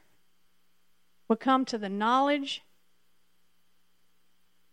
will 1.29 1.37
come 1.37 1.65
to 1.67 1.79
the 1.79 1.89
knowledge 1.89 2.63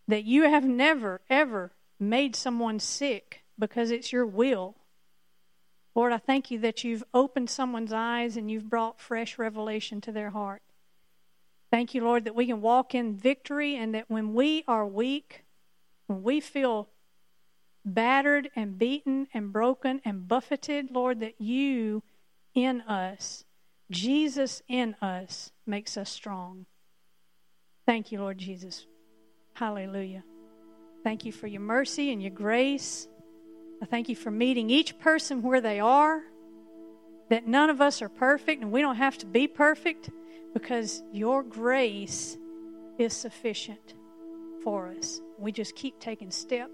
that 0.07 0.23
you 0.23 0.43
have 0.43 0.65
never, 0.65 1.21
ever 1.29 1.71
made 1.99 2.35
someone 2.35 2.79
sick 2.79 3.43
because 3.57 3.91
it's 3.91 4.11
your 4.11 4.25
will. 4.25 4.75
Lord, 5.95 6.11
I 6.11 6.17
thank 6.17 6.49
you 6.49 6.59
that 6.59 6.83
you've 6.83 7.03
opened 7.13 7.49
someone's 7.49 7.93
eyes 7.93 8.35
and 8.35 8.49
you've 8.49 8.69
brought 8.69 8.99
fresh 8.99 9.37
revelation 9.37 10.01
to 10.01 10.11
their 10.11 10.31
heart. 10.31 10.61
Thank 11.71 11.93
you, 11.93 12.03
Lord, 12.03 12.25
that 12.25 12.35
we 12.35 12.47
can 12.47 12.61
walk 12.61 12.95
in 12.95 13.15
victory 13.15 13.75
and 13.75 13.93
that 13.95 14.09
when 14.09 14.33
we 14.33 14.63
are 14.67 14.85
weak, 14.85 15.43
when 16.07 16.23
we 16.23 16.39
feel 16.39 16.89
battered 17.85 18.49
and 18.55 18.77
beaten 18.77 19.27
and 19.33 19.51
broken 19.51 20.01
and 20.05 20.27
buffeted, 20.27 20.89
Lord, 20.91 21.19
that 21.19 21.39
you 21.39 22.03
in 22.53 22.81
us, 22.81 23.43
Jesus 23.89 24.61
in 24.67 24.95
us, 25.01 25.51
makes 25.65 25.97
us 25.97 26.09
strong. 26.09 26.65
Thank 27.85 28.11
you, 28.11 28.19
Lord 28.19 28.37
Jesus. 28.37 28.85
Hallelujah. 29.53 30.23
Thank 31.03 31.25
you 31.25 31.31
for 31.31 31.47
your 31.47 31.61
mercy 31.61 32.11
and 32.11 32.21
your 32.21 32.31
grace. 32.31 33.07
I 33.81 33.85
thank 33.85 34.09
you 34.09 34.15
for 34.15 34.31
meeting 34.31 34.69
each 34.69 34.97
person 34.99 35.41
where 35.41 35.61
they 35.61 35.79
are, 35.79 36.21
that 37.29 37.47
none 37.47 37.69
of 37.69 37.81
us 37.81 38.01
are 38.01 38.09
perfect 38.09 38.61
and 38.61 38.71
we 38.71 38.81
don't 38.81 38.95
have 38.95 39.17
to 39.19 39.25
be 39.25 39.47
perfect 39.47 40.09
because 40.53 41.03
your 41.11 41.43
grace 41.43 42.37
is 42.97 43.13
sufficient 43.13 43.95
for 44.63 44.89
us. 44.89 45.21
We 45.37 45.51
just 45.51 45.75
keep 45.75 45.99
taking 45.99 46.31
step 46.31 46.69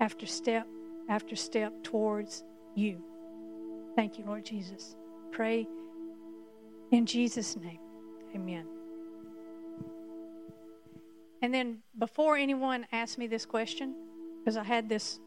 after 0.00 0.26
step 0.26 0.66
after 1.08 1.36
step 1.36 1.72
towards 1.82 2.44
you. 2.74 3.02
Thank 3.96 4.18
you, 4.18 4.24
Lord 4.24 4.44
Jesus. 4.44 4.96
Pray 5.32 5.66
in 6.90 7.06
Jesus' 7.06 7.56
name. 7.56 7.80
Amen. 8.34 8.66
And 11.42 11.52
then 11.52 11.78
before 11.98 12.36
anyone 12.36 12.86
asked 12.90 13.18
me 13.18 13.26
this 13.26 13.44
question, 13.44 13.94
because 14.38 14.56
I 14.56 14.64
had 14.64 14.88
this 14.88 15.20